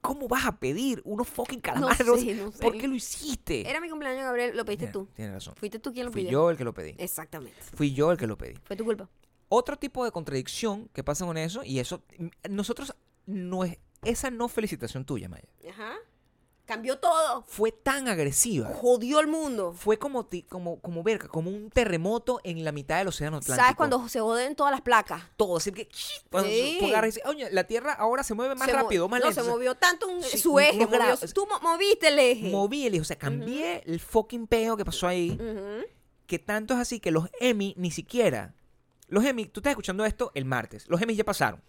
[0.00, 1.98] ¿Y cómo vas a pedir unos fucking no calamares?
[1.98, 2.58] sé, no sé.
[2.58, 3.68] ¿Por qué lo hiciste?
[3.68, 5.08] Era mi cumpleaños, Gabriel, lo pediste tú.
[5.14, 5.54] Tienes razón.
[5.56, 6.32] Fuiste tú quien lo Fui pidió.
[6.32, 6.94] yo el que lo pedí.
[6.98, 7.58] Exactamente.
[7.74, 8.54] Fui yo el que lo pedí.
[8.64, 9.08] Fue tu culpa.
[9.48, 12.02] Otro tipo de contradicción que pasa con eso, y eso,
[12.48, 12.94] nosotros,
[13.26, 15.94] no es, esa no felicitación tuya, Maya, Ajá.
[16.70, 17.42] Cambió todo.
[17.48, 18.70] fue tan agresiva.
[18.74, 19.72] Jodió el mundo.
[19.72, 23.56] Fue como, ti- como, como verga, como un terremoto en la mitad del océano Atlántico.
[23.62, 25.22] ¿Sabes cuando se joden todas las placas?
[25.36, 25.88] todo, así que
[26.30, 26.76] cuando Sí.
[26.78, 29.20] tú agarras y dices, oye, la Tierra ahora se mueve más Se mo- rápido, más
[29.20, 29.42] no, lento.
[29.42, 30.78] se movió tanto un- sí, su unos eje.
[30.78, 31.34] movió- grados.
[31.34, 32.50] tú mo- moviste el eje.
[32.50, 35.30] Moví el hijo, o sea, cambié el fucking peo que pasó ahí.
[35.32, 35.84] Ujú.
[36.26, 38.54] Que tanto es así que los Emmy ni siquiera.
[39.08, 40.88] Los Emmy, tú estás escuchando esto el martes.
[40.88, 41.60] Los Emmy ya pasaron.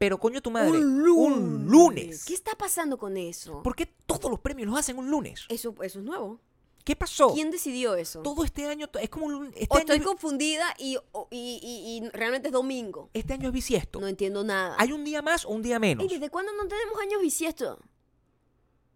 [0.00, 2.24] Pero coño tu madre, un lunes.
[2.24, 3.62] ¿Qué está pasando con eso?
[3.62, 5.44] ¿Por qué todos los premios los hacen un lunes?
[5.50, 6.40] Eso, eso es nuevo.
[6.84, 7.34] ¿Qué pasó?
[7.34, 8.22] ¿Quién decidió eso?
[8.22, 9.52] Todo este año es como un lunes.
[9.54, 13.10] Este, o estoy es- confundida y, o- y, y- y realmente es domingo.
[13.12, 14.00] este año es bisiesto.
[14.00, 14.74] No entiendo nada.
[14.78, 16.06] ¿Hay un día más o un día menos?
[16.06, 17.78] ¿Y desde cuándo no tenemos años bisiestos?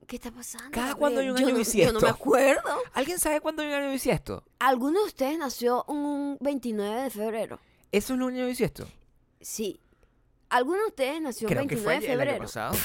[0.06, 0.70] ¿Qué está pasando?
[0.70, 1.92] Cada cuándo hay un Yo año no- bisiesto.
[1.92, 2.62] Yo no me acuerdo.
[2.94, 4.42] ¿Alguien sabe cuándo hay un año bisiesto?
[4.58, 7.58] ¿Alguno de ustedes nació un 29 de febrero?
[7.92, 8.88] ¿Eso es un año bisiesto?
[9.42, 9.78] Sí.
[10.50, 12.44] ¿Alguno de ustedes nació un Creo que 29 fue de el año febrero?
[12.44, 12.76] pasado.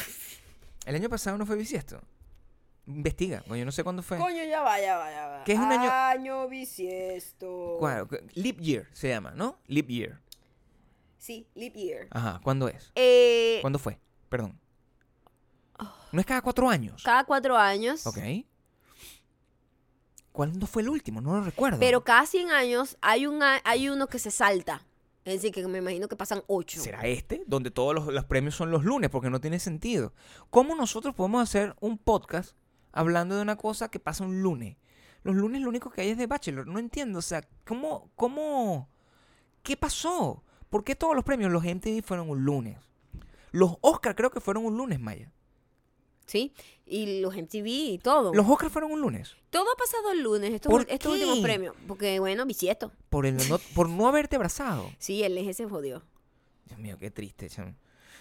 [0.85, 2.01] El año pasado no fue bisiesto.
[2.87, 4.17] Investiga, yo no sé cuándo fue.
[4.17, 5.43] Coño, ya va, ya va, ya va.
[5.43, 7.75] ¿Qué es un año- Año bisiesto.
[7.77, 8.07] ¿Cuál?
[8.33, 9.59] Leap year se llama, ¿no?
[9.67, 10.19] Leap year.
[11.19, 12.07] Sí, leap year.
[12.09, 12.91] Ajá, ¿cuándo es?
[12.95, 13.99] Eh, ¿Cuándo fue?
[14.29, 14.59] Perdón.
[16.11, 17.03] No es cada cuatro años.
[17.03, 18.07] cada cuatro años.
[18.07, 18.17] Ok.
[20.31, 21.21] ¿Cuándo fue el último?
[21.21, 21.79] No lo recuerdo.
[21.79, 24.81] Pero cada 100 años hay, un, a- hay uno que se salta.
[25.29, 26.81] Es decir, que me imagino que pasan ocho.
[26.81, 27.43] ¿Será este?
[27.45, 30.13] Donde todos los, los premios son los lunes, porque no tiene sentido.
[30.49, 32.55] ¿Cómo nosotros podemos hacer un podcast
[32.91, 34.77] hablando de una cosa que pasa un lunes?
[35.23, 36.67] Los lunes lo único que hay es de Bachelor.
[36.67, 37.19] No entiendo.
[37.19, 38.89] O sea, ¿cómo, cómo,
[39.63, 40.43] qué pasó?
[40.69, 42.77] ¿Por qué todos los premios, los MTV fueron un lunes?
[43.51, 45.31] Los Oscar creo que fueron un lunes, Maya.
[46.29, 46.53] ¿Sí?
[46.85, 48.31] Y los MTV y todo.
[48.35, 49.35] Los Oscar fueron un lunes.
[49.49, 51.07] Todo ha pasado el lunes, estos, ¿Por estos qué?
[51.09, 51.75] últimos premios.
[51.87, 52.91] Porque, bueno, bisiesto.
[53.09, 54.91] Por, el no, por no haberte abrazado.
[54.99, 56.03] Sí, el eje se jodió.
[56.65, 57.73] Dios mío, qué triste, chamo.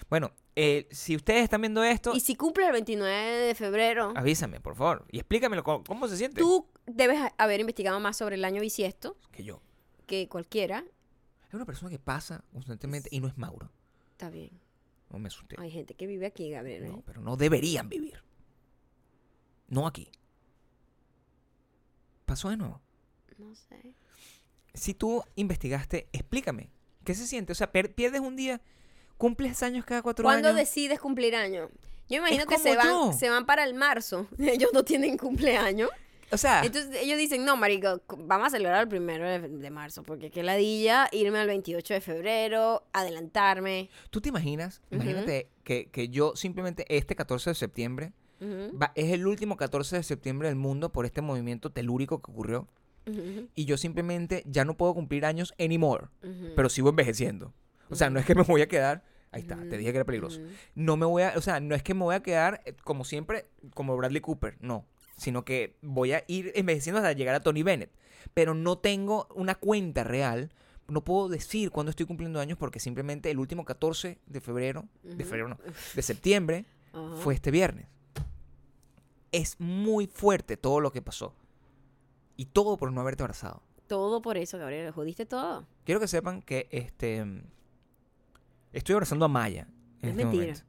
[0.09, 3.13] Bueno, eh, si ustedes están viendo esto, Y si cumple el 29
[3.45, 5.05] de febrero, avísame, por favor.
[5.11, 6.41] Y explícamelo, ¿cómo, cómo se siente?
[6.41, 9.61] tú debes ha- haber investigado más sobre el año bisiesto Que yo.
[10.07, 10.83] que cualquiera.
[11.47, 13.69] Es una persona que pasa constantemente y no es Mauro.
[14.13, 14.49] Está bien.
[15.09, 15.55] No me asusté.
[15.59, 16.83] Hay gente que vive aquí, Gabriel.
[16.85, 16.89] ¿eh?
[16.89, 18.23] No, pero no deberían vivir.
[19.67, 20.09] No aquí.
[22.25, 22.81] Pasó de nuevo.
[23.37, 23.95] No sé.
[24.73, 26.69] Si tú investigaste, explícame.
[27.03, 27.53] ¿Qué se siente?
[27.53, 28.61] O sea, pierdes un día,
[29.17, 30.59] cumples años cada cuatro ¿Cuándo años.
[30.59, 31.69] decides cumplir año?
[32.07, 33.13] Yo imagino que se van, yo.
[33.13, 34.27] se van para el marzo.
[34.39, 35.89] Ellos no tienen cumpleaños.
[36.31, 40.03] O sea, Entonces ellos dicen, no, marico, vamos a celebrar el primero de, de marzo,
[40.03, 43.89] porque qué ladilla irme al 28 de febrero, adelantarme.
[44.09, 49.25] tú te imaginas, imagínate que, que yo simplemente este 14 de septiembre, va- es el
[49.27, 52.67] último 14 de septiembre del mundo por este movimiento telúrico que ocurrió.
[53.55, 56.09] Y yo simplemente ya no puedo cumplir años anymore.
[56.55, 57.53] Pero sigo envejeciendo.
[57.89, 59.03] O sea, no es que me voy a quedar.
[59.31, 60.39] Ahí está, te dije que era peligroso.
[60.75, 61.33] No me voy a.
[61.35, 64.57] O sea, no es que me voy a quedar eh, como siempre, como Bradley Cooper.
[64.59, 64.85] No.
[65.19, 67.91] Sino que voy a ir envejeciendo hasta llegar a Tony Bennett.
[68.33, 70.51] Pero no tengo una cuenta real.
[70.87, 75.09] No puedo decir cuándo estoy cumpliendo años porque simplemente el último 14 de febrero, de
[75.15, 75.23] Ujú.
[75.23, 75.57] febrero no,
[75.93, 77.15] de septiembre, Ajá.
[77.17, 77.85] fue este viernes.
[79.31, 81.35] Es muy fuerte todo lo que pasó.
[82.35, 83.61] Y todo por no haberte abrazado.
[83.87, 84.91] Todo por eso, Gabriel.
[84.91, 85.67] Jodiste todo.
[85.83, 87.23] Quiero que sepan que este
[88.73, 89.67] estoy abrazando a Maya.
[90.01, 90.43] En Es este mentira.
[90.45, 90.61] momento.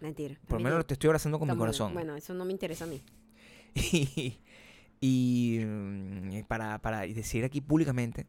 [0.00, 0.38] Mentira.
[0.46, 1.92] Por lo menos te estoy abrazando con mi corazón.
[1.92, 3.02] Bueno, eso no me interesa a mí.
[3.74, 4.38] Y,
[5.00, 8.26] y, mm, para, para decir aquí públicamente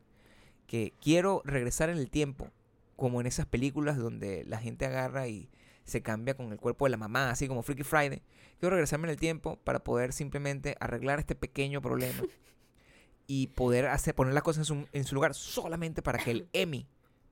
[0.68, 2.50] que quiero regresar en el tiempo,
[2.96, 5.50] como en esas películas donde la gente agarra y
[5.84, 8.22] se cambia con el cuerpo de la mamá, así como Freaky Friday.
[8.60, 12.24] Quiero regresarme en el tiempo para poder simplemente arreglar este pequeño problema
[13.28, 16.48] y poder hacer, poner las cosas en su, en su lugar solamente para que el
[16.54, 16.88] Emmy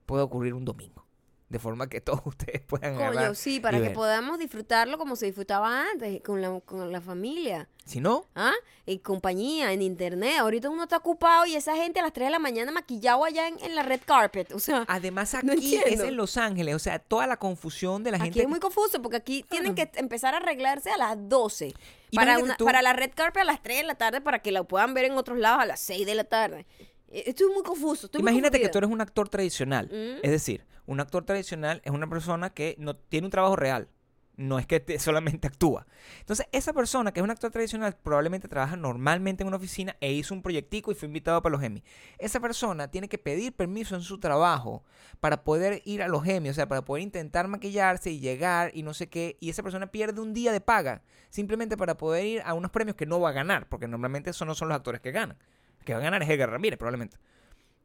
[0.06, 1.06] pueda ocurrir un domingo.
[1.50, 3.36] De forma que todos ustedes puedan Coño, agarrar.
[3.36, 3.92] sí, para y que ver.
[3.94, 7.68] podamos disfrutarlo como se disfrutaba antes, con la, con la familia.
[7.84, 8.52] Si no, ¿Ah?
[8.86, 10.36] En compañía, en internet.
[10.38, 13.48] Ahorita uno está ocupado y esa gente a las 3 de la mañana maquillado allá
[13.48, 14.52] en, en la red carpet.
[14.52, 18.12] O sea, Además No aquí es en Los Ángeles, o sea, toda la confusión de
[18.12, 18.42] la aquí gente.
[18.42, 21.74] es muy confuso porque aquí tienen que empezar a arreglarse a las 12.
[22.14, 24.52] Para, una- tú- para la red carpet a las 3 de la tarde para que
[24.52, 26.66] la puedan ver en otros lados a las 6 de la tarde.
[27.08, 28.06] Eh, Estoy muy confuso.
[28.06, 29.86] Estoy muy Imagínate que tú eres un actor tradicional.
[29.86, 30.20] Mm.
[30.24, 33.88] Es decir, un actor tradicional es una persona que no tiene un trabajo real.
[34.36, 35.86] No es que te- solamente actúa.
[36.20, 40.12] Entonces, esa persona que es un actor tradicional probablemente trabaja normalmente en una oficina e
[40.12, 41.84] hizo un proyectico y fue invitado para los Emmy.
[42.18, 44.82] Esa persona tiene que pedir permiso en su trabajo
[45.20, 48.82] para poder ir a los Emmy, o sea, para poder intentar maquillarse y llegar y
[48.82, 49.36] no sé qué.
[49.40, 52.96] Y esa persona pierde un día de paga simplemente para poder ir a unos premios
[52.96, 55.36] que no va a ganar, porque normalmente esos no son los actores que ganan.
[55.84, 57.18] Que va a ganar es Edgar Ramírez, probablemente.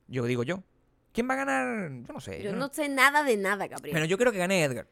[0.08, 0.64] Yo digo yo.
[1.16, 1.92] ¿Quién va a ganar?
[2.06, 2.44] Yo no sé.
[2.44, 3.94] Yo no sé nada de nada, Gabriel.
[3.94, 4.88] Bueno, yo quiero que gane Edgar.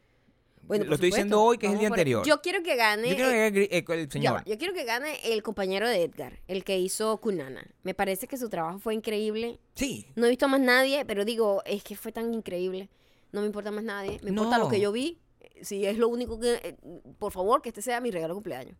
[0.62, 1.16] Bueno, lo estoy supuesto.
[1.16, 2.24] diciendo hoy, que es el día anterior.
[2.26, 3.10] Yo quiero que gane.
[3.10, 4.34] Yo quiero que gane el, el ya señor.
[4.36, 7.66] va, yo quiero que gane el compañero de Edgar, el que hizo Kunana.
[7.82, 9.60] Me parece que su trabajo fue increíble.
[9.74, 10.06] Sí.
[10.16, 12.88] No he visto más nadie, pero digo, es que fue tan increíble.
[13.32, 14.18] No me importa más nadie.
[14.22, 15.20] Me importa lo que yo vi.
[15.60, 16.54] Si es lo único que.
[16.54, 16.76] eh,
[17.18, 18.76] Por favor, que este sea mi regalo de cumpleaños.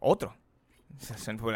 [0.00, 0.34] Otro.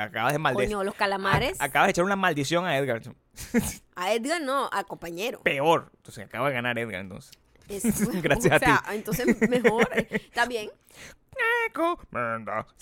[0.01, 0.69] Acabas de maldecir.
[0.75, 1.61] Coño, los calamares.
[1.61, 3.03] Acabas de echar una maldición a Edgar.
[3.95, 5.41] A Edgar no, al compañero.
[5.43, 5.91] Peor.
[5.97, 7.33] Entonces acaba de ganar Edgar entonces.
[7.69, 8.95] Es- Gracias o a sea, ti.
[8.95, 9.89] Entonces, mejor.
[9.95, 10.71] eh, Está bien.
[11.67, 12.77] Recomendaciones.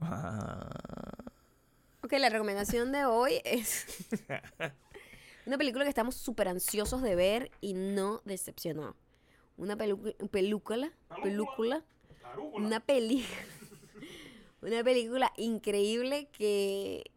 [0.00, 0.68] Ah,
[2.02, 3.86] Ok, la recomendación de hoy es
[5.46, 8.94] una película que estamos súper ansiosos de ver y no decepcionó.
[9.56, 11.82] Una pelu- película, película,
[12.52, 13.26] una peli,
[14.62, 17.10] una película increíble que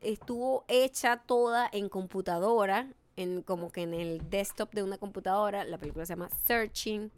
[0.00, 5.64] estuvo hecha toda en computadora, en como que en el desktop de una computadora.
[5.64, 7.10] La película se llama Searching.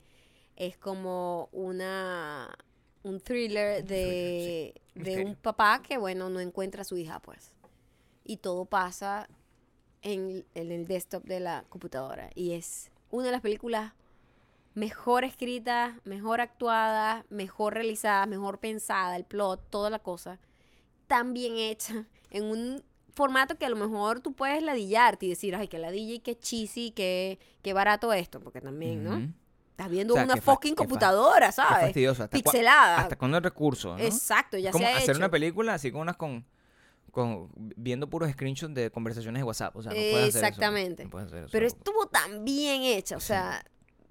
[0.57, 2.57] Es como una
[3.03, 5.29] un thriller de, sí, de misterio.
[5.29, 7.53] un papá que, bueno, no encuentra a su hija, pues.
[8.25, 9.29] Y todo pasa
[10.03, 12.31] en, en el desktop de la computadora.
[12.35, 13.93] Y es una de las películas
[14.75, 20.39] mejor escritas, mejor actuadas, mejor realizadas, mejor pensada, el plot, toda la cosa.
[21.07, 22.83] Tan bien hecha, en un
[23.15, 26.39] formato que a lo mejor tú puedes ladillarte y decir, ay, qué ladilla y qué
[26.39, 29.17] cheesy, qué, qué barato esto, porque también, ¿no?
[29.17, 29.29] ujú.
[29.73, 31.85] Estás viendo O sea, una qué fucking qué computadora, Qué ¿sabes?
[31.85, 32.23] fastidioso.
[32.23, 32.99] ¿Hasta Pixelada.
[32.99, 33.97] ¿Hasta cuándo el recurso?
[33.97, 34.03] ¿no?
[34.05, 35.19] Exacto, ya Como se ha hacer hecho.
[35.19, 36.45] una película así con unas con,
[37.11, 39.75] con viendo puros screenshots de conversaciones de WhatsApp.
[39.75, 40.39] O sea, no puedes hacer eso.
[40.47, 41.05] Exactamente.
[41.05, 43.33] No puedes hacer eso Pero estuvo tan bien hecha, o Sí.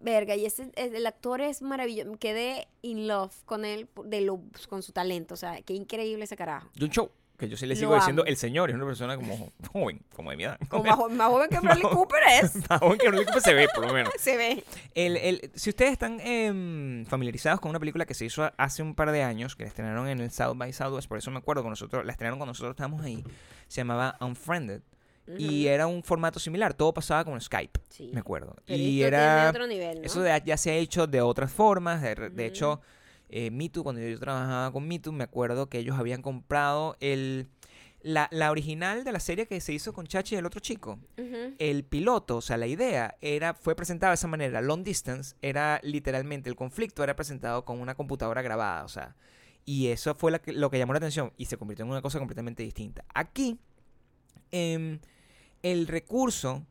[0.01, 2.11] Verga, y ese, es- el actor es maravilloso.
[2.19, 6.35] Quedé in love con él, de lo, con su talento, o sea, qué increíble ese
[6.35, 6.69] carajo.
[6.75, 7.11] De un show.
[7.37, 8.69] Que yo sí le sigo diciendo el señor.
[8.69, 10.59] Es una persona como joven, como de mi edad.
[10.69, 11.81] Como más, jo- más joven que Bradley.
[11.81, 12.55] Cooper es.
[12.69, 14.13] Más joven que Bradley Cooper se ve, por lo menos.
[14.19, 14.63] Se ve.
[14.93, 18.93] El, el- si ustedes están em, familiarizados con una película que se hizo hace un
[18.93, 21.63] par de años, que la estrenaron en el South by Southwest, por eso me acuerdo
[21.63, 23.23] con nosotros, la estrenaron cuando nosotros estábamos ahí,
[23.67, 24.83] se llamaba Unfriended.
[25.37, 28.09] Y era un formato similar, todo pasaba con Skype, Sí.
[28.13, 28.55] me acuerdo.
[28.65, 29.49] Pero y era...
[29.49, 30.05] otro nivel, ¿no?
[30.05, 32.81] Eso de- ya se ha hecho de otras formas, de, hecho,
[33.29, 36.97] eh, Me Too, cuando yo trabajaba con Me Too, me acuerdo que ellos habían comprado
[36.99, 37.47] el,
[38.01, 40.99] la, la original de la serie que se hizo con Chachi y el otro chico.
[41.59, 44.59] El piloto, o sea, la idea era, fue presentada de esa manera.
[44.59, 49.15] Long distance era literalmente el conflicto, era presentado con una computadora grabada, o sea.
[49.63, 52.01] Y eso fue la que- lo que llamó la atención y se convirtió en una
[52.01, 53.05] cosa completamente distinta.
[53.13, 53.59] Aquí,
[54.51, 54.99] em,
[55.63, 56.65] el recurso,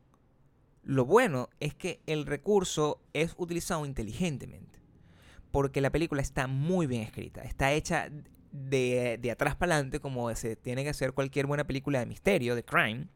[0.83, 4.79] lo bueno es que el recurso es utilizado inteligentemente.
[5.51, 7.41] Porque la película está muy bien escrita.
[7.41, 8.09] Está hecha
[8.51, 12.55] de, de atrás para adelante, como se tiene que hacer cualquier buena película de misterio,
[12.55, 13.07] de crime.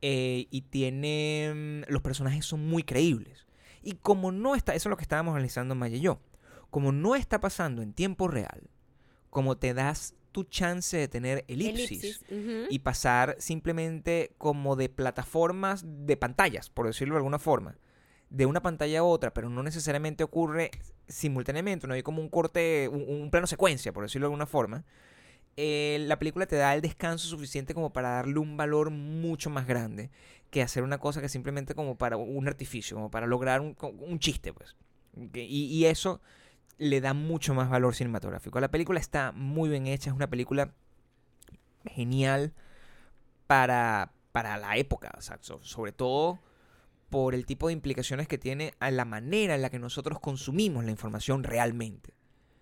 [0.00, 1.84] Eh, y tiene.
[1.88, 3.46] mm, Los personajes son muy creíbles.
[3.82, 4.74] Y como no está.
[4.74, 6.20] Eso es lo que estábamos analizando Maya y yo.
[6.70, 8.70] Como no está pasando en tiempo real,
[9.30, 12.20] como te das tu chance de tener elipsis,
[12.70, 17.76] y pasar simplemente como de plataformas de pantallas, por decirlo de alguna forma,
[18.30, 20.70] de una pantalla a otra, pero no necesariamente ocurre
[21.08, 24.84] simultáneamente, no hay como un corte, un, un plano secuencia, por decirlo de alguna forma.
[25.56, 29.66] eh, la película te da el descanso suficiente como para darle un valor mucho más
[29.66, 30.10] grande
[30.50, 34.18] que hacer una cosa que simplemente como para un artificio, como para lograr un, un
[34.20, 34.76] chiste, pues.
[35.34, 36.20] Y eso
[36.78, 38.60] le da mucho más valor cinematográfico.
[38.60, 40.72] La película está muy bien hecha, es una película
[41.84, 42.52] genial
[43.46, 46.38] para, para la época, o sea, so- sobre todo
[47.10, 50.84] por el tipo de implicaciones que tiene a la manera en la que nosotros consumimos
[50.84, 52.12] la información realmente.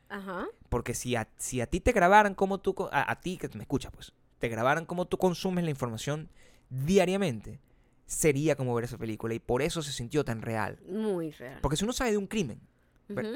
[0.09, 0.47] Ajá.
[0.69, 3.63] Porque si a, si a ti te grabaran como tú, a, a ti que me
[3.63, 6.29] escuchas, pues, te grabaran como tú consumes la información
[6.71, 7.59] diariamente,
[8.07, 10.79] sería como ver esa película y por eso se sintió tan real.
[10.89, 11.59] Muy real.
[11.61, 12.61] Porque si uno sabe de un crimen,
[13.09, 13.35] Ujú.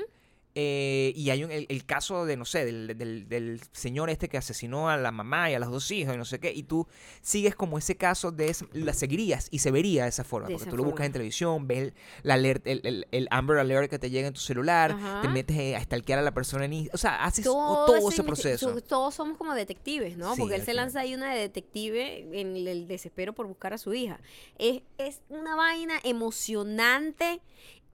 [0.55, 4.29] Eh, y hay un- el, el caso de, no sé, del, del- del señor este
[4.29, 6.65] que asesinó a la mamá y a las dos hijas y no sé qué, y
[6.65, 6.89] tú
[7.23, 10.55] sigues como ese caso de esa- la seguirías y se vería de esa forma, De
[10.55, 11.95] porque esa tú lo buscas en televisión, ves el,
[12.25, 15.23] la alert- el, el- el Amber Alert que te llega en tu celular, Ajá.
[15.23, 18.25] te metes eh, a stalkear a la persona en o sea, haces Todo todo, ese
[18.25, 18.73] proceso.
[18.75, 20.35] so- Todos somos como detectives, ¿no?
[20.35, 23.73] Sí, Porque él se lanza ahí una de detective en el, el desespero por buscar
[23.73, 24.21] a su hija.
[24.59, 27.41] Es, es una vaina emocionante,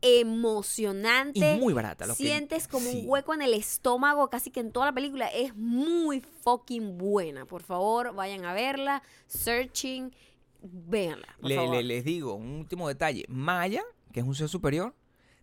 [0.02, 1.54] emocionante.
[1.54, 2.06] Y muy barata.
[2.06, 3.00] Lo que- Sientes como sí.
[3.02, 5.28] un hueco en el estómago casi que en toda la película.
[5.28, 7.44] Es muy fucking buena.
[7.46, 9.02] Por favor, vayan a verla.
[9.26, 10.12] Searching.
[10.62, 11.28] Véanla.
[11.40, 11.74] Por Le- favor.
[11.76, 13.24] le- les digo, un último detalle.
[13.28, 13.82] Maya,
[14.12, 14.94] que es un ser superior,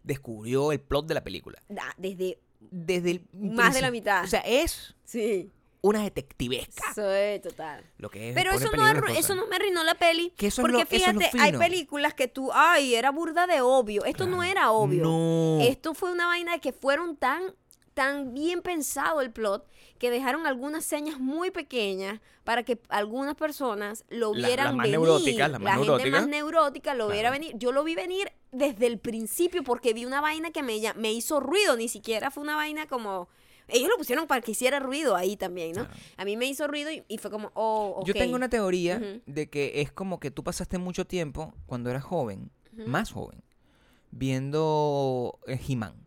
[0.04, 1.62] descubrió el plot de la película.
[1.70, 2.40] Da- desde.
[2.72, 4.24] Desde el Más de la mitad.
[4.24, 5.52] O sea, es Sí.
[5.86, 6.82] Una detectivesca.
[6.92, 7.84] Eso es total.
[7.98, 10.32] Lo que es Pero eso no, arru- eso no me arruinó la peli.
[10.38, 13.12] Que eso es porque lo- eso es lo fíjate, hay películas que tú, ay, era
[13.12, 14.06] burda de obvio.
[14.06, 15.04] Esto no era obvio.
[15.04, 15.60] No.
[15.62, 17.54] Esto fue una vaina de que fueron tan,
[17.94, 19.68] tan bien pensado el plot
[20.00, 24.84] que dejaron algunas señas muy pequeñas para que algunas personas lo La- vieran las más
[24.86, 25.00] venir.
[25.00, 27.58] neuróticas, las más la gente más neurótica lo viera venir.
[27.58, 31.42] Yo lo vi venir desde el principio porque vi una vaina que me, me hizo
[31.42, 31.76] ruido.
[31.76, 33.28] Ni siquiera fue una vaina como...
[33.68, 35.86] Ellos lo pusieron para que hiciera ruido ahí también, ¿no?
[35.86, 36.00] Claro.
[36.18, 38.08] A mí me hizo ruido y, y fue como, oh, ok.
[38.08, 42.04] Yo tengo una teoría de que es como que tú pasaste mucho tiempo cuando eras
[42.04, 42.52] joven,
[42.86, 43.42] más joven,
[44.12, 46.03] viendo eh, He-Man.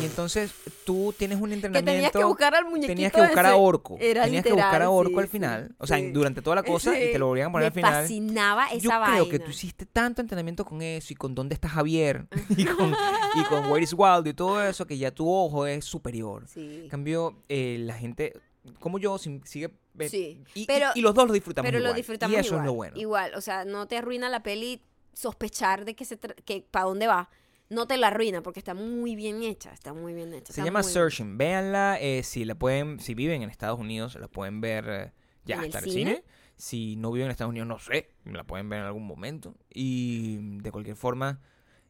[0.00, 0.52] Y entonces
[0.84, 1.92] tú tienes un Que entrenamiento.
[1.92, 3.56] tenías que buscar al muñequito Tenías que buscar a.
[3.56, 3.96] Orco.
[4.00, 5.74] Era tenías que buscar a Orco sí, al final.
[5.78, 6.10] o sea, sí.
[6.12, 8.02] durante toda la cosa y te lo volvían a poner me al final.
[8.02, 9.06] fascinaba esa Yo vaina.
[9.16, 12.26] creo que tú hiciste tanto entrenamiento con eso y con dónde está Javier
[12.56, 12.94] y con,
[13.36, 16.44] y con Where is Waldo y todo eso que ya tu ojo es superior.
[16.56, 18.32] En cambio, eh, la gente
[18.80, 21.96] como yo si- sigue y, y- pero- y los dos lo disfrutamos Pero lo igual.
[21.96, 22.60] disfrutamos y eso igual.
[22.60, 22.96] es lo bueno.
[22.96, 24.80] Igual, o sea, no te arruina la peli
[25.12, 27.28] sospechar de que se que para dónde va.
[27.72, 30.52] No te la arruina porque está muy bien hecha, está muy bien hecha.
[30.52, 31.38] Se llama Searching.
[31.38, 31.98] Véanla.
[32.00, 35.12] eh, si la pueden, si viven en Estados Unidos, la pueden ver eh,
[35.44, 35.94] ya ¿En hasta el cine?
[35.94, 36.24] cine.
[36.56, 38.10] Si no viven en Estados Unidos, no sé.
[38.24, 39.54] La pueden ver en algún momento.
[39.72, 41.40] Y de cualquier forma,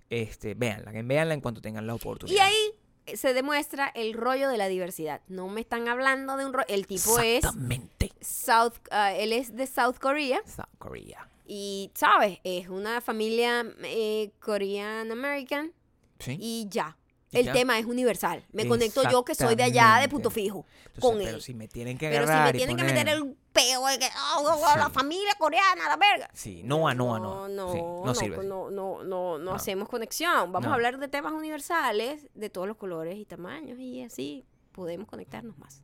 [0.08, 0.92] este, véanla.
[0.92, 2.36] Véanla en cuanto tengan la oportunidad.
[2.36, 5.20] Y ahí se demuestra el rollo de la diversidad.
[5.26, 6.66] No me están hablando de un rollo.
[6.68, 8.12] El tipo es Exactamente.
[8.20, 11.28] South, ah, él es de South Korea South Korea.
[11.54, 15.70] Y sabes, es una familia eh, Korean American
[16.18, 16.38] ¿Sí?
[16.40, 16.96] y ya.
[17.30, 17.52] Y El ya.
[17.52, 18.42] tema es universal.
[18.52, 21.42] Me conecto yo que soy de allá de punto fijo Entonces, con pero él.
[21.42, 24.06] si me tienen que Pero si agarrar me tienen que meter el peo de que
[24.36, 26.30] oh, oh, oh, la familia coreana, la verga.
[26.32, 27.66] Sí, no a no a No, no.
[27.66, 28.36] no, Sí, no, no, sirve.
[28.38, 28.46] así.
[28.46, 30.52] no, no, no, no hacemos conexión.
[30.52, 35.06] Vamos a hablar de temas universales de todos los colores y tamaños y así podemos
[35.06, 35.82] conectarnos más.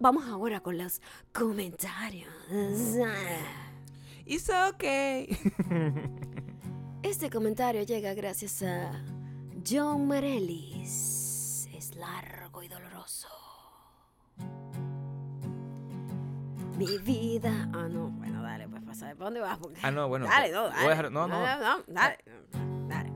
[0.00, 1.00] Vamos ahora con los
[1.32, 2.28] comentarios.
[4.26, 5.28] It's okay.
[7.02, 8.90] Este comentario llega gracias a
[9.68, 11.68] John Marelis.
[11.74, 13.28] Es largo y doloroso.
[16.78, 17.68] Mi vida.
[17.74, 18.08] Ah, no.
[18.08, 19.08] Bueno, dale, pues pasa.
[19.14, 19.58] ¿Para dónde vas?
[19.58, 20.24] Porque- Ah, no, bueno.
[20.26, 20.88] Dale, no, voy a dale.
[20.88, 21.38] dejar- no, no.
[21.40, 22.18] no, dale.
[22.88, 23.12] Dale.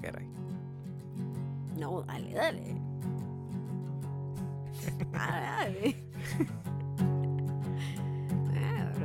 [0.00, 0.30] Quedar ahí.
[1.76, 2.80] No, dale, dale.
[5.10, 5.96] Dale, dale.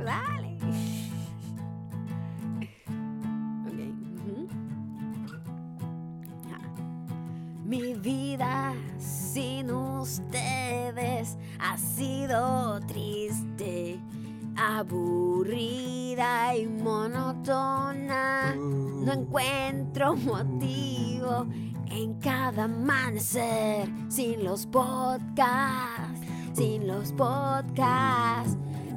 [0.04, 0.58] Dale.
[6.52, 6.60] Ah.
[7.64, 13.98] Mi vida sin ustedes ha sido triste,
[14.56, 18.54] aburrida y monótona.
[18.56, 21.46] No encuentro motivo
[21.86, 26.20] en cada amanecer sin los podcasts,
[26.52, 28.33] sin los podcasts.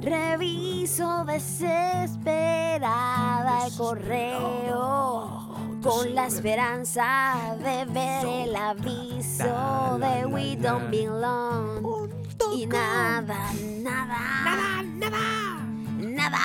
[0.08, 5.50] Reviso desesperada el correo
[5.82, 12.08] con la esperanza de ver el aviso de We Don't Belong.
[12.54, 13.52] Y nada,
[13.82, 15.58] nada, nada, nada,
[15.98, 16.38] nada,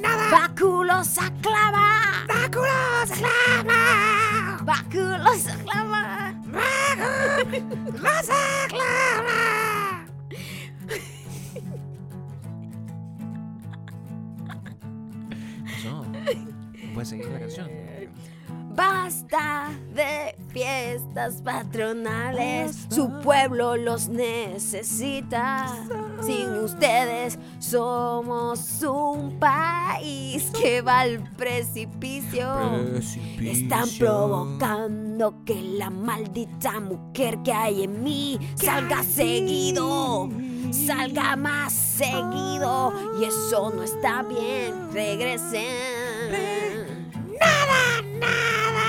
[0.00, 0.30] nada.
[0.32, 9.61] Báculos aclama, báculos aclama, báculos aclama, báculos aclama.
[17.04, 17.68] Seguir la canción.
[18.74, 25.66] Basta de fiestas patronales, su pueblo los necesita.
[26.22, 32.48] Sin ustedes somos un país que va al precipicio.
[33.40, 40.30] Están provocando que la maldita mujer que hay en mí salga seguido,
[40.70, 42.94] salga más seguido.
[43.20, 44.92] Y eso no está bien.
[44.92, 46.71] Regresen.
[48.22, 48.86] Nada,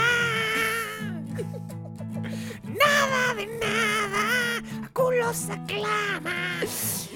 [2.79, 3.33] nada.
[3.35, 4.61] De nada.
[4.93, 6.61] Culos aclama.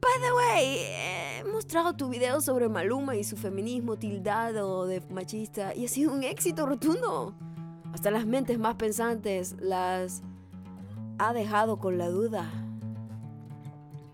[0.00, 0.64] By the way,
[1.38, 6.12] he mostrado tu video sobre Maluma y su feminismo tildado de machista y ha sido
[6.12, 7.34] un éxito rotundo.
[7.92, 10.22] Hasta las mentes más pensantes las
[11.18, 12.65] ha dejado con la duda.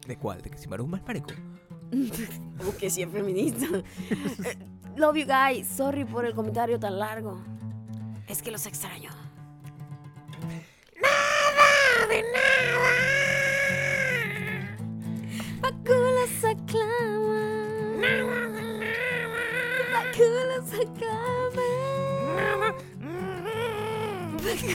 [0.07, 0.43] ¿De cuál?
[0.43, 1.31] ¿De que si Maruma es marico?
[2.59, 3.67] Como que sí es feminista.
[4.45, 4.59] Eh,
[4.97, 5.67] Love you guys.
[5.69, 7.41] Sorry por el comentario tan largo.
[8.27, 9.11] Es que los extraño.
[11.01, 12.91] Nada de nada.
[15.61, 17.43] Baculas aclama.
[18.01, 19.33] Nada de nada.
[19.93, 21.69] Baculas aclama.
[24.45, 24.69] Ay,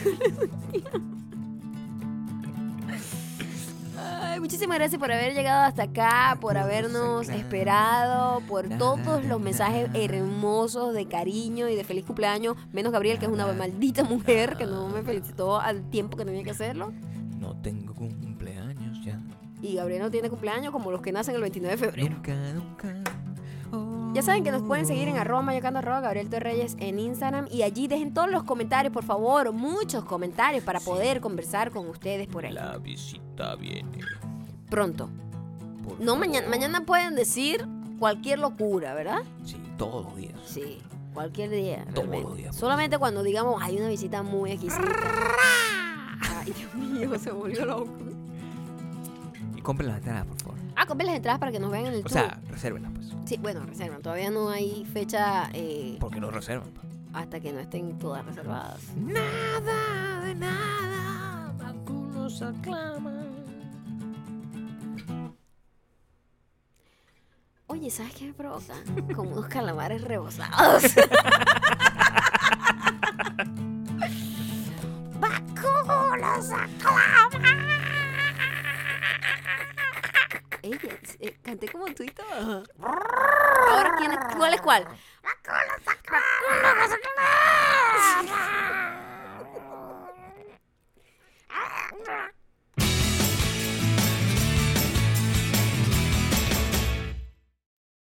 [4.47, 10.93] muchísimas gracias por haber llegado hasta acá, por habernos esperado, por todos los mensajes hermosos
[10.93, 14.87] de cariño y de feliz cumpleaños, menos Gabriel, que es una maldita mujer que no
[14.87, 16.93] me felicitó al tiempo que tenía que hacerlo.
[17.37, 19.19] No tengo cumpleaños ya.
[19.61, 22.09] Y Gabriel no tiene cumpleaños como los que nacen el 29 de febrero.
[22.09, 23.03] Nunca, nunca.
[23.73, 24.13] Oh.
[24.13, 27.63] Ya saben que nos pueden seguir en arroba mayocando arroba Gabriel Torreyes en Instagram y
[27.63, 32.45] allí dejen todos los comentarios, por favor, muchos comentarios para poder conversar con ustedes por
[32.45, 32.53] ahí.
[32.53, 33.99] La visita viene.
[34.69, 35.09] Pronto.
[35.83, 37.65] por No, mañana, mañana pueden decir
[37.99, 39.21] cualquier locura, ¿verdad?
[39.45, 40.33] Sí, todos los días.
[40.45, 40.79] Sí,
[41.13, 41.85] cualquier día.
[41.93, 42.27] Todos realmente.
[42.29, 42.55] los días.
[42.55, 44.83] Solamente cuando digamos hay una visita muy exquisita.
[46.39, 47.91] Ay, Dios mío, se volvió loco.
[49.55, 50.57] Y compren las entradas, por favor.
[50.75, 52.11] Ah, compren las entradas para que nos vean en el O tour.
[52.11, 53.13] sea, resérvenlas, pues.
[53.25, 54.01] sí, bueno, reservan.
[54.01, 56.69] Todavía no hay fecha eh, ¿Por qué no reservan?
[56.71, 56.85] pues?
[57.13, 58.79] hasta que no estén todas reservadas.
[58.95, 61.51] Nada de nada.
[61.65, 63.26] Algunos aclaman.
[67.69, 68.73] Oye, ¿sabes qué me provoca?
[69.13, 70.83] Como unos calamares rebozados.
[75.19, 77.67] ¡Vacunos aclaman!
[80.61, 82.63] Ella, eh, eh, canté como tú y todo.
[82.81, 84.87] Ahora, ¿quién es, ¿cuál es cuál?
[85.21, 86.23] ¡Vacunos aclaman!
[86.63, 86.97] ¡Vacunos!